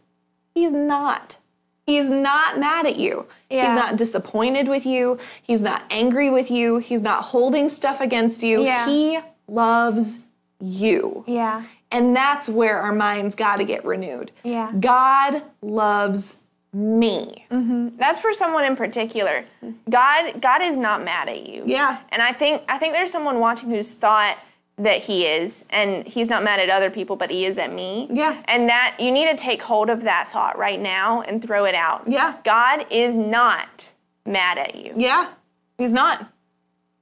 [0.54, 1.38] He's not.
[1.86, 3.26] He's not mad at you.
[3.50, 3.72] Yeah.
[3.72, 5.18] He's not disappointed with you.
[5.42, 6.78] He's not angry with you.
[6.78, 8.62] He's not holding stuff against you.
[8.62, 8.86] Yeah.
[8.86, 10.20] He loves
[10.60, 11.24] you.
[11.26, 11.64] Yeah.
[11.90, 14.30] And that's where our minds got to get renewed.
[14.44, 14.72] Yeah.
[14.78, 16.36] God loves
[16.74, 17.46] me.
[17.50, 17.96] Mm-hmm.
[17.96, 19.44] That's for someone in particular.
[19.88, 21.64] God God is not mad at you.
[21.66, 22.00] Yeah.
[22.10, 24.38] And I think I think there's someone watching who's thought
[24.76, 28.08] that he is and he's not mad at other people but he is at me.
[28.10, 28.42] Yeah.
[28.46, 31.74] And that you need to take hold of that thought right now and throw it
[31.74, 32.04] out.
[32.08, 32.36] Yeah.
[32.44, 33.92] God is not
[34.26, 34.92] mad at you.
[34.96, 35.30] Yeah,
[35.78, 36.30] he's not.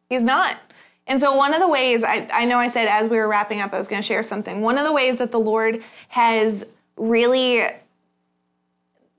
[0.09, 0.59] He's not.
[1.07, 3.61] And so, one of the ways, I, I know I said as we were wrapping
[3.61, 4.61] up, I was going to share something.
[4.61, 6.64] One of the ways that the Lord has
[6.97, 7.66] really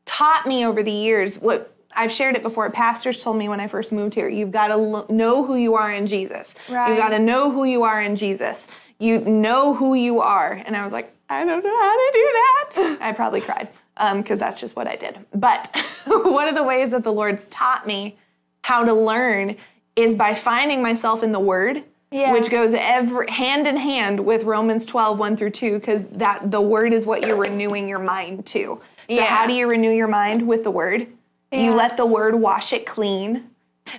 [0.06, 3.68] taught me over the years, what I've shared it before, pastors told me when I
[3.68, 6.56] first moved here, you've got to lo- know who you are in Jesus.
[6.70, 6.90] Right.
[6.90, 8.68] You've got to know who you are in Jesus.
[9.00, 10.54] You know who you are.
[10.66, 12.98] And I was like, I don't know how to do that.
[13.02, 15.26] I probably cried um, because that's just what I did.
[15.34, 15.70] But
[16.06, 18.18] one of the ways that the Lord's taught me
[18.64, 19.56] how to learn
[19.96, 21.84] is by finding myself in the Word,
[22.14, 22.32] Yeah.
[22.32, 26.62] which goes every, hand in hand with Romans 12, 1 through 2, because that the
[26.62, 28.80] Word is what you're renewing your mind to.
[29.10, 29.26] So Yeah.
[29.26, 31.08] how do you renew your mind with the Word?
[31.52, 31.60] Yeah.
[31.62, 33.50] You let the Word wash it clean.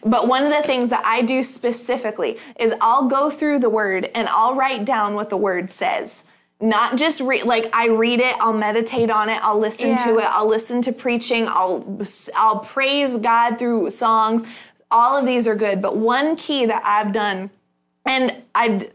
[0.05, 4.09] But one of the things that I do specifically is I'll go through the Word
[4.15, 6.25] and I'll write down what the Word says.
[6.61, 10.25] Not just read, like I read it, I'll meditate on it, I'll listen to it,
[10.25, 11.85] I'll listen to preaching, I'll
[12.37, 14.45] I'll praise God through songs.
[14.91, 17.51] All of these are good, but one key that I've done,
[18.05, 18.89] and I,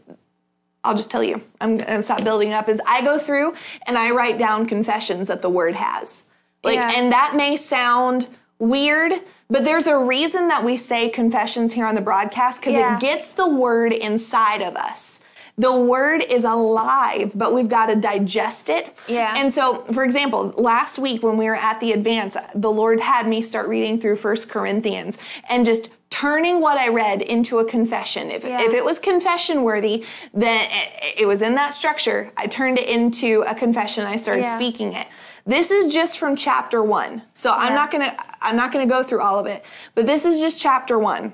[0.84, 2.68] I'll just tell you, I'm gonna stop building up.
[2.68, 3.54] Is I go through
[3.86, 6.24] and I write down confessions that the Word has,
[6.64, 6.92] like, Yeah.
[6.94, 9.12] and that may sound weird,
[9.48, 12.96] but there's a reason that we say confessions here on the broadcast because Yeah.
[12.96, 15.20] it gets the Word inside of us.
[15.58, 18.96] The word is alive, but we've got to digest it.
[19.06, 19.34] Yeah.
[19.36, 23.28] And so, for example, last week when we were at the advance, the Lord had
[23.28, 25.18] me start reading through First Corinthians
[25.50, 28.30] and just turning what I read into a confession.
[28.30, 28.60] If, Yeah.
[28.60, 30.04] if it was confession worthy,
[30.34, 32.32] then it, it was in that structure.
[32.36, 34.04] I turned it into a confession.
[34.04, 34.56] I started Yeah.
[34.56, 35.06] speaking it.
[35.46, 37.22] This is just from chapter one.
[37.32, 40.40] So I'm not gonna I'm not gonna go through all of it, but this is
[40.40, 41.32] just chapter one.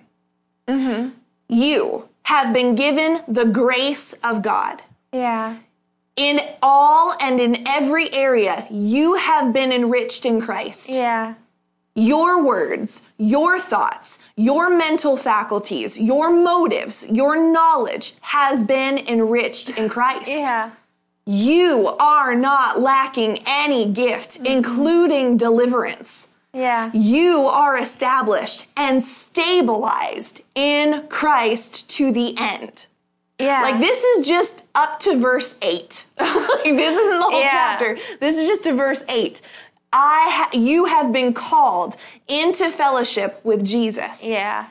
[0.68, 1.10] Mm-hmm.
[1.48, 4.82] You have been given the grace of God.
[5.12, 5.56] Yeah.
[6.16, 10.88] In all and in every area, you have been enriched in Christ.
[10.88, 11.34] Yeah.
[11.98, 19.88] Your words, your thoughts, your mental faculties, your motives, your knowledge has been enriched in
[19.88, 20.30] Christ.
[20.30, 20.70] Yeah.
[21.28, 24.46] You are not lacking any gift, mm-hmm.
[24.46, 26.28] including deliverance.
[26.54, 26.90] Yeah.
[26.94, 32.86] You are established and stabilized in Christ to the end.
[33.38, 33.60] Yeah.
[33.62, 36.04] Like this is just up to verse 8.
[36.18, 36.28] like
[36.64, 37.50] this isn't the whole Yeah.
[37.50, 37.98] chapter.
[38.20, 39.42] This is just to verse 8.
[39.92, 41.96] I ha- you have been called
[42.28, 44.24] into fellowship with Jesus.
[44.24, 44.68] Yeah.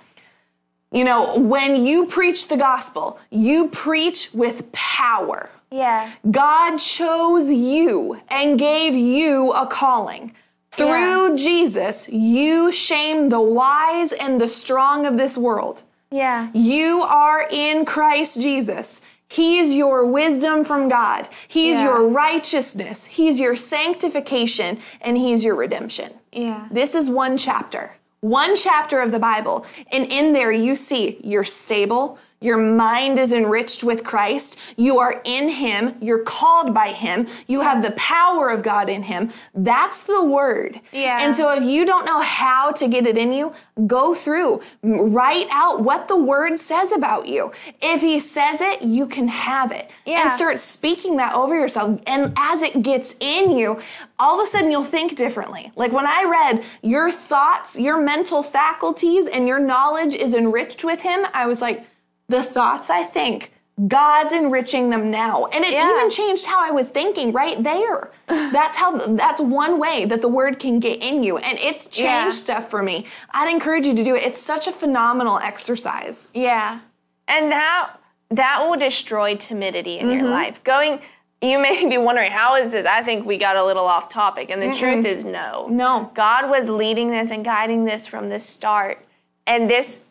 [0.92, 5.50] You know, when you preach the gospel, you preach with power.
[5.72, 6.14] Yeah.
[6.30, 10.34] God chose you and gave you a calling.
[10.72, 15.84] Through Jesus, you shame the wise and the strong of this world.
[16.12, 16.50] Yeah.
[16.54, 19.00] You are in Christ Jesus.
[19.28, 21.28] He is your wisdom from God.
[21.48, 21.86] He's Yeah.
[21.86, 23.06] your righteousness.
[23.06, 26.14] He's your sanctification and he's your redemption.
[26.32, 26.66] Yeah.
[26.70, 29.66] This is one chapter, one chapter of the Bible.
[29.92, 32.18] And in there you see you're stable.
[32.46, 34.58] Your mind is enriched with Christ.
[34.78, 35.96] You are in Him.
[36.00, 37.28] You're called by Him.
[37.48, 39.32] You have the power of God in Him.
[39.56, 40.80] That's the word.
[40.92, 41.26] Yeah.
[41.26, 43.54] And so if you don't know how to get it in you,
[43.88, 47.52] go through, write out what the word says about you.
[47.82, 49.90] If He says it, you can have it.
[50.06, 50.24] Yeah.
[50.24, 52.00] And start speaking that over yourself.
[52.06, 53.82] And as it gets in you,
[54.20, 55.72] all of a sudden you'll think differently.
[55.76, 61.02] Like when I read, your thoughts, your mental faculties, and your knowledge is enriched with
[61.02, 61.86] Him, I was like,
[62.28, 63.52] the thoughts I think,
[63.88, 65.48] God's enriching them now.
[65.48, 65.92] And it Yeah.
[65.92, 68.12] even changed how I was thinking right there.
[68.28, 71.38] That's how, that's one way that the word can get in you.
[71.38, 72.30] And it's changed Yeah.
[72.30, 73.06] stuff for me.
[73.32, 74.24] I'd encourage you to do it.
[74.24, 76.32] It's such a phenomenal exercise.
[76.34, 76.80] Yeah.
[77.28, 77.92] And that
[78.32, 80.32] that will destroy timidity in your mm-hmm.
[80.32, 80.64] life.
[80.64, 81.00] Going,
[81.42, 82.86] you may be wondering, how is this?
[82.86, 84.50] I think we got a little off topic.
[84.50, 85.68] And the truth is, no.
[85.70, 86.12] No.
[86.14, 89.06] God was leading this and guiding this from the start.
[89.46, 90.02] And this,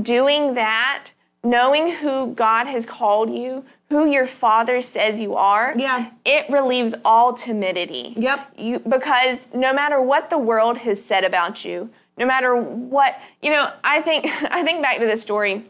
[0.00, 1.08] doing that,
[1.44, 6.10] knowing who God has called you, who your father says you are, Yeah.
[6.24, 8.12] it relieves all timidity.
[8.16, 8.52] Yep.
[8.58, 13.50] You because no matter what the world has said about you, no matter what, you
[13.50, 15.64] know, I think I think back to the story.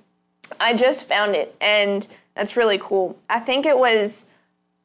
[0.58, 3.18] I just found it and that's really cool.
[3.28, 4.26] I think it was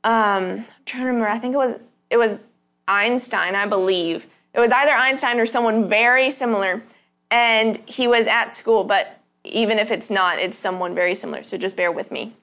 [0.03, 0.13] um
[0.43, 1.27] I'm trying to remember.
[1.29, 1.79] I think it was
[2.09, 2.39] it was
[2.87, 4.27] Einstein, I believe.
[4.53, 6.83] It was either Einstein or someone very similar
[7.31, 11.43] and he was at school, but even if it's not, it's someone very similar.
[11.43, 12.33] So just bear with me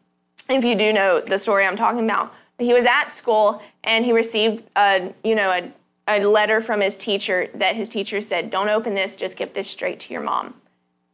[0.48, 2.34] if you do know the story I'm talking about.
[2.58, 5.72] He was at school and he received a you know a,
[6.06, 9.16] a letter from his teacher that his teacher said, "Don't open this.
[9.16, 10.54] Just give this straight to your mom."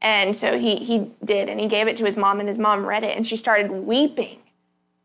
[0.02, 2.84] And so he he did, and he gave it to his mom, and his mom
[2.84, 4.38] read it, and she started weeping.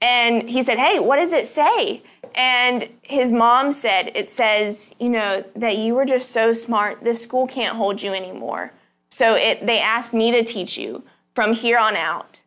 [0.02, 2.02] And he said, "Hey, what does it say?"
[2.34, 7.04] And his mom said, "It says, you know, that you were just so smart.
[7.04, 8.74] This school can't hold you anymore.
[9.12, 11.04] So it they asked me to teach you
[11.36, 12.42] from here on out."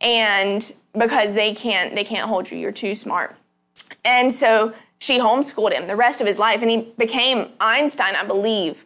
[0.00, 3.36] and because they can't they can't hold you you're too smart.
[4.04, 8.24] And so she homeschooled him the rest of his life and he became einstein i
[8.24, 8.84] believe.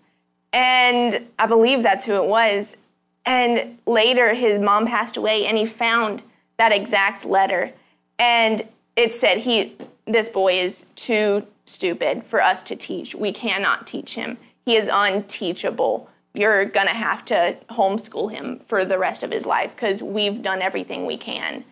[0.52, 2.76] And i believe that's who it was.
[3.24, 6.22] And later his mom passed away and he found
[6.58, 7.72] that exact letter.
[8.18, 9.76] And it said he
[10.06, 13.14] this boy is too stupid for us to teach.
[13.14, 14.38] We cannot teach him.
[14.66, 19.46] He is unteachable you're going to have to homeschool him for the rest of his
[19.46, 21.64] life because we've done everything we can.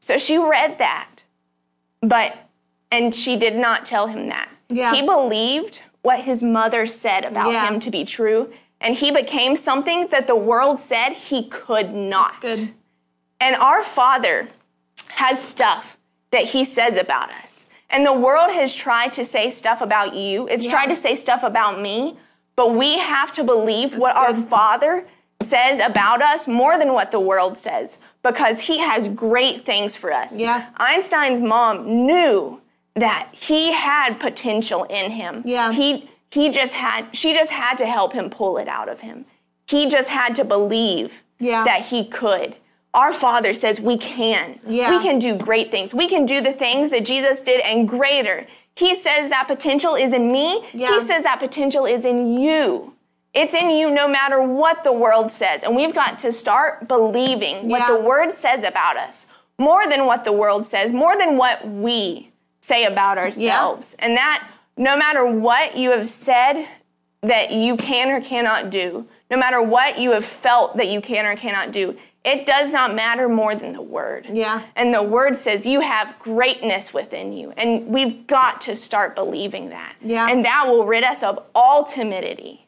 [0.00, 1.22] So she read that,
[2.00, 2.48] but,
[2.90, 4.50] and she did not tell him that.
[4.68, 4.94] Yeah.
[4.94, 7.68] He believed what his mother said about Yeah.
[7.68, 12.40] him to be true, and he became something that the world said he could not.
[12.40, 12.72] Good.
[13.40, 14.48] And our Father
[15.14, 15.96] has stuff
[16.30, 17.66] that He says about us.
[17.90, 20.70] And the world has tried to say stuff about you, it's Yeah.
[20.72, 22.16] tried to say stuff about me,
[22.56, 24.34] but we have to believe what our.
[24.34, 25.06] Father
[25.40, 30.12] says about us more than what the world says because He has great things for
[30.12, 30.36] us.
[30.38, 30.68] Yeah.
[30.76, 32.60] Einstein's mom knew
[32.94, 35.42] that he had potential in him.
[35.46, 35.72] Yeah.
[35.72, 39.24] He he just had she just had to help him pull it out of him.
[39.66, 41.64] He just had to believe Yeah.
[41.64, 42.56] that he could.
[42.94, 44.60] Our Father says we can.
[44.68, 44.90] Yeah.
[44.96, 45.94] We can do great things.
[45.94, 48.46] We can do the things that Jesus did and greater.
[48.76, 50.64] He says that potential is in me.
[50.72, 50.94] Yeah.
[50.94, 52.94] He says that potential is in you.
[53.34, 55.62] It's in you no matter what the world says.
[55.62, 57.88] And we've got to start believing what Yeah.
[57.96, 59.26] the word says about us
[59.58, 63.94] more than what the world says, more than what we say about ourselves.
[63.98, 64.46] And that
[64.76, 66.66] no matter what you have said
[67.22, 71.24] that you can or cannot do, no matter what you have felt that you can
[71.26, 74.26] or cannot do, it does not matter more than the word.
[74.30, 74.64] Yeah.
[74.76, 77.50] And the word says you have greatness within you.
[77.56, 79.96] And we've got to start believing that.
[80.00, 80.28] Yeah.
[80.28, 82.66] And that will rid us of all timidity.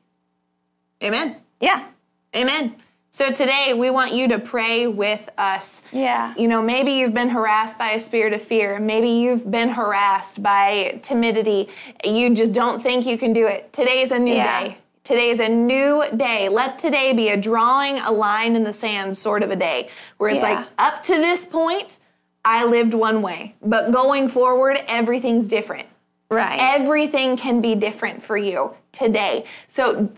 [1.03, 1.37] Amen.
[1.61, 1.87] Yeah.
[2.35, 2.77] Amen.
[3.13, 5.83] So today we want you to pray with us.
[5.93, 6.35] Yeah.
[6.37, 8.81] You know, maybe you've been harassed by a spirit of fear.
[8.81, 11.69] Maybe you've been harassed by timidity.
[12.05, 13.73] You just don't think you can do it.
[13.73, 14.65] Today's a new Yeah.
[14.65, 14.79] day.
[15.05, 16.49] Today's a new day.
[16.49, 20.31] Let today be a drawing a line in the sand sort of a day where
[20.31, 20.61] it's Yeah.
[20.61, 21.99] like, up to this point,
[22.43, 25.89] I lived one way, but going forward, everything's different.
[26.31, 26.59] Right.
[26.59, 29.45] Everything can be different for you today.
[29.67, 30.09] So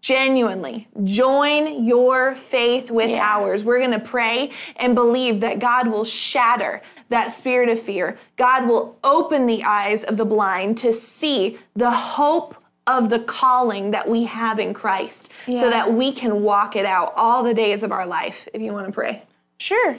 [0.00, 3.24] genuinely join your faith with Yeah.
[3.24, 3.62] ours.
[3.64, 8.18] We're going to pray and believe that God will shatter that spirit of fear.
[8.36, 12.56] God will open the eyes of the blind to see the hope
[12.86, 17.12] of the calling that we have in Christ so that we can walk it out
[17.16, 18.48] all the days of our life.
[18.54, 19.22] If you want to pray.
[19.58, 19.98] Sure.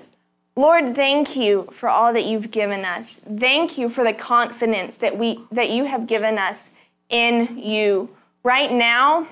[0.55, 3.21] Lord, thank you for all that you've given us.
[3.38, 6.71] Thank you for the confidence that we that you have given us
[7.09, 8.09] in you.
[8.43, 9.27] Right now,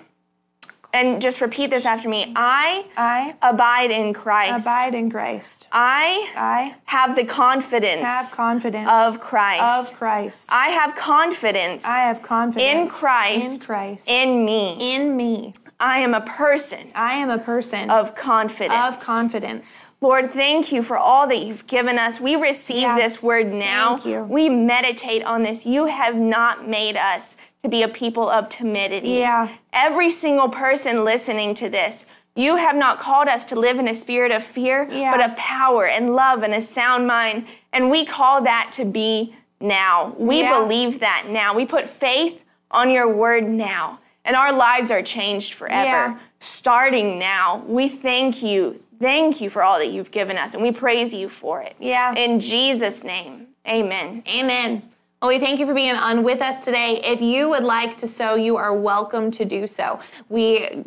[0.96, 2.32] and just repeat this after me.
[2.36, 4.66] I I abide in Christ.
[4.66, 5.68] Abide in Christ.
[5.72, 9.92] I I have the confidence have confidence of Christ.
[9.92, 10.50] Of Christ.
[10.52, 13.62] I have confidence I have confidence in Christ.
[13.62, 14.10] In Christ.
[14.10, 14.96] in me.
[14.96, 15.54] in me.
[15.78, 18.74] I am a person I am a person of confidence.
[18.74, 19.86] of confidence.
[20.00, 22.22] Lord, thank you for all that you've given us.
[22.22, 22.96] We receive Yeah.
[22.96, 23.98] this word now.
[23.98, 24.24] Thank you.
[24.24, 25.66] We meditate on this.
[25.66, 27.36] You have not made us
[27.66, 29.10] to be a people of timidity.
[29.10, 29.50] Yeah.
[29.74, 32.06] Every single person listening to this,
[32.36, 35.12] you have not called us to live in a spirit of fear, Yeah.
[35.12, 37.48] but of power and love and a sound mind.
[37.74, 40.14] And we call that to be now.
[40.18, 40.60] We Yeah.
[40.60, 41.54] believe that now.
[41.54, 44.00] We put faith on your word now.
[44.24, 46.16] And our lives are changed forever Yeah.
[46.40, 47.64] starting now.
[47.68, 51.28] We thank you thank you for all that you've given us, and we praise you
[51.28, 51.76] for it.
[51.80, 52.14] Yeah.
[52.16, 54.24] In Jesus' name, amen.
[54.26, 54.84] Amen.
[55.26, 57.02] Well, we thank you for being on with us today.
[57.04, 60.00] If you would like to sow, you are welcome to do so.
[60.30, 60.84] We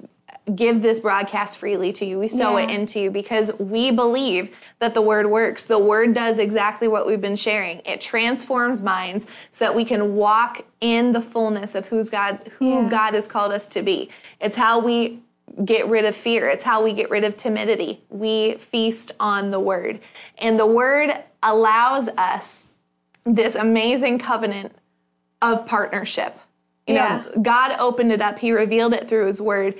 [0.55, 2.21] give this broadcast freely to you.
[2.21, 2.63] We sow Yeah.
[2.67, 5.65] it into you because we believe that the word works.
[5.65, 7.83] The word does exactly what we've been sharing.
[7.85, 12.83] It transforms minds so that we can walk in the fullness of who's God, who
[12.83, 12.89] Yeah.
[12.89, 14.09] God has called us to be.
[14.41, 15.19] It's how we
[15.65, 16.49] get rid of fear.
[16.49, 18.05] It's how we get rid of timidity.
[18.09, 19.99] We feast on the word.
[20.39, 22.68] And the word allows us
[23.35, 24.75] this amazing covenant
[25.43, 26.39] of partnership.
[26.87, 27.23] You Yeah.
[27.35, 29.75] know, God opened it up, He revealed it through His word.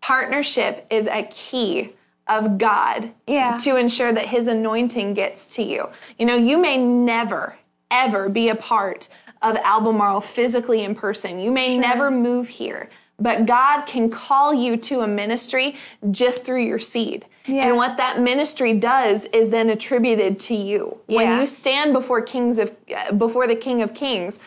[0.00, 1.92] Partnership is a key
[2.26, 3.58] of God Yeah.
[3.58, 5.88] to ensure that His anointing gets to you.
[6.18, 7.58] You know, you may never,
[7.90, 9.08] ever be a part
[9.42, 11.38] of Albemarle physically in person.
[11.38, 12.88] You may never move here,
[13.20, 15.76] but God can call you to a ministry
[16.10, 17.26] just through your seed.
[17.46, 17.66] Yeah.
[17.66, 20.98] And what that ministry does is then attributed to you.
[21.06, 22.72] When you stand before kings of
[23.18, 24.38] before the King of Kings,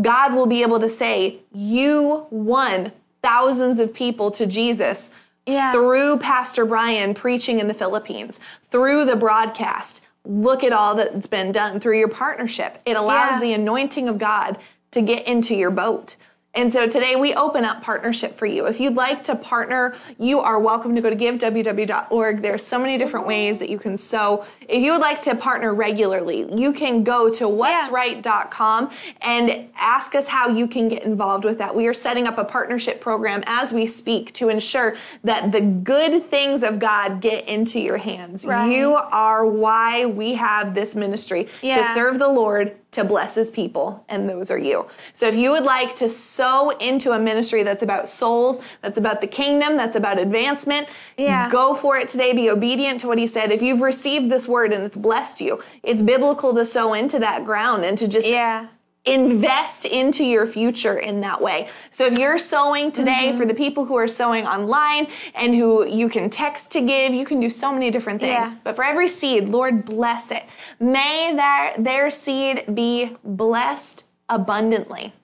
[0.00, 2.92] God will be able to say, "You won
[3.22, 5.10] thousands of people to Jesus
[5.46, 5.72] Yeah.
[5.72, 8.38] through Pastor Brian preaching in the Philippines,
[8.70, 10.00] through the broadcast.
[10.24, 12.80] Look at all that's been done through your partnership.
[12.84, 13.40] It allows Yeah.
[13.40, 14.58] the anointing of God
[14.92, 16.16] to get into your boat."
[16.54, 18.66] And so today we open up partnership for you.
[18.66, 22.42] If you'd like to partner, you are welcome to go to giveww.org.
[22.42, 24.44] There's so many different ways that you can sow.
[24.62, 28.90] If you would like to partner regularly, you can go to what'sright.com
[29.20, 31.76] and ask us how you can get involved with that.
[31.76, 36.24] We are setting up a partnership program as we speak to ensure that the good
[36.30, 38.44] things of God get into your hands.
[38.44, 38.72] Right.
[38.72, 44.04] You are why we have this ministry to serve the Lord to bless his people,
[44.08, 44.86] and those are you.
[45.12, 49.20] So if you would like to sow into a ministry that's about souls, that's about
[49.20, 51.50] the kingdom, that's about advancement, Yeah.
[51.50, 52.32] go for it today.
[52.32, 53.52] Be obedient to what he said.
[53.52, 57.44] If you've received this word and it's blessed you, it's biblical to sow into that
[57.44, 58.66] ground and to just Yeah.
[59.12, 61.68] Invest into your future in that way.
[61.90, 63.38] So if you're sowing today Mm-hmm.
[63.38, 67.24] for the people who are sowing online and who you can text to give, you
[67.24, 68.52] can do so many different things.
[68.52, 68.58] Yeah.
[68.62, 70.44] But for every seed, Lord bless it.
[70.78, 75.14] May that their seed be blessed abundantly.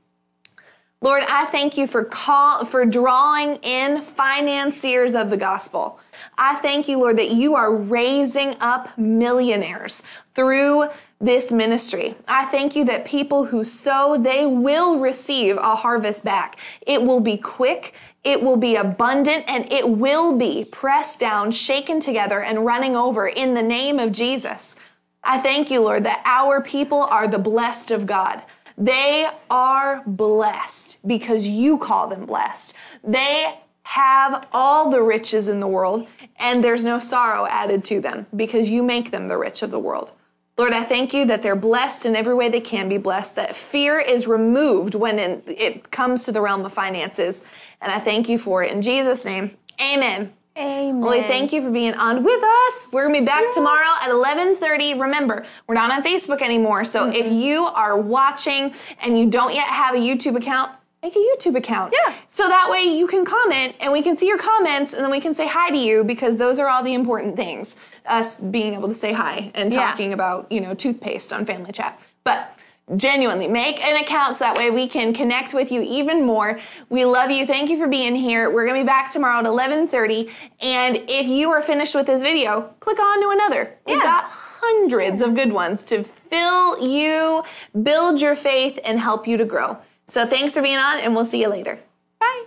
[1.01, 6.01] Lord, I thank you for call for drawing in financiers of the gospel.
[6.39, 10.03] I thank you, Lord, that you are raising up millionaires
[10.35, 10.89] through
[11.25, 12.14] this ministry.
[12.29, 16.59] I thank you that people who sow, they will receive a harvest back.
[16.87, 22.01] It will be quick, it will be abundant, and it will be pressed down, shaken
[22.01, 24.77] together, and running over in the name of Jesus.
[25.22, 28.43] I thank you, Lord, that our people are the blessed of God.
[28.77, 32.75] They are blessed because you call them blessed.
[33.03, 36.07] They have all the riches in the world
[36.37, 39.79] and there's no sorrow added to them because you make them the rich of the
[39.79, 40.12] world.
[40.57, 43.57] Lord, I thank you that they're blessed in every way they can be blessed, that
[43.57, 47.41] fear is removed when it- it comes to the realm of finances.
[47.81, 48.71] And I thank you for it.
[48.71, 50.33] In Jesus' name, amen.
[50.57, 51.01] Amen.
[51.01, 52.87] Well, we thank you for being on with us.
[52.93, 54.95] We're gonna be back tomorrow at 11:30.
[54.95, 56.85] Remember, we're not on Facebook anymore.
[56.85, 60.71] So if you are watching and you don't yet have a YouTube account,
[61.05, 61.93] make a YouTube account.
[61.93, 62.15] Yeah.
[62.31, 65.21] So that way you can comment and we can see your comments and then we
[65.21, 67.77] can say hi to you because those are all the important things.
[68.07, 69.91] Us being able to say hi and Yeah.
[69.91, 72.01] talking about, you know, toothpaste on Family Chat.
[72.25, 72.59] But
[72.97, 77.07] genuinely make an account so that way we can connect with you even more we
[77.07, 80.31] love you thank you for being here we're going to be back tomorrow at 11.30
[80.61, 85.23] and if you are finished with this video click on to another we've got hundreds
[85.23, 87.43] of good ones to fill you
[87.83, 91.25] build your faith and help you to grow so thanks for being on and we'll
[91.25, 91.79] see you later
[92.21, 92.45] bye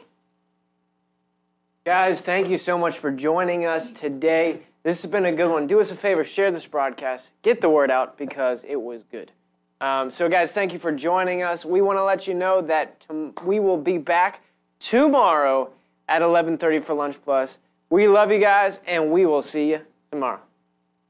[1.86, 4.60] Guys, thank you so much for joining us today.
[4.84, 5.68] This has been a good one.
[5.68, 9.32] Do us a favor, share this broadcast, get the word out because it was good.
[9.80, 11.64] Um, so, guys, thank you for joining us.
[11.64, 14.42] We want to let you know that tom- we will be back
[14.80, 15.70] tomorrow
[16.10, 17.60] at 11:30 for Lunch Plus.
[17.90, 19.80] We love you guys, and we will see you
[20.12, 20.42] tomorrow.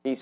[0.04, 0.22] Peace.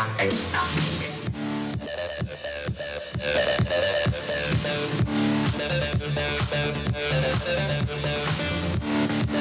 [0.00, 0.98] I'm a stop.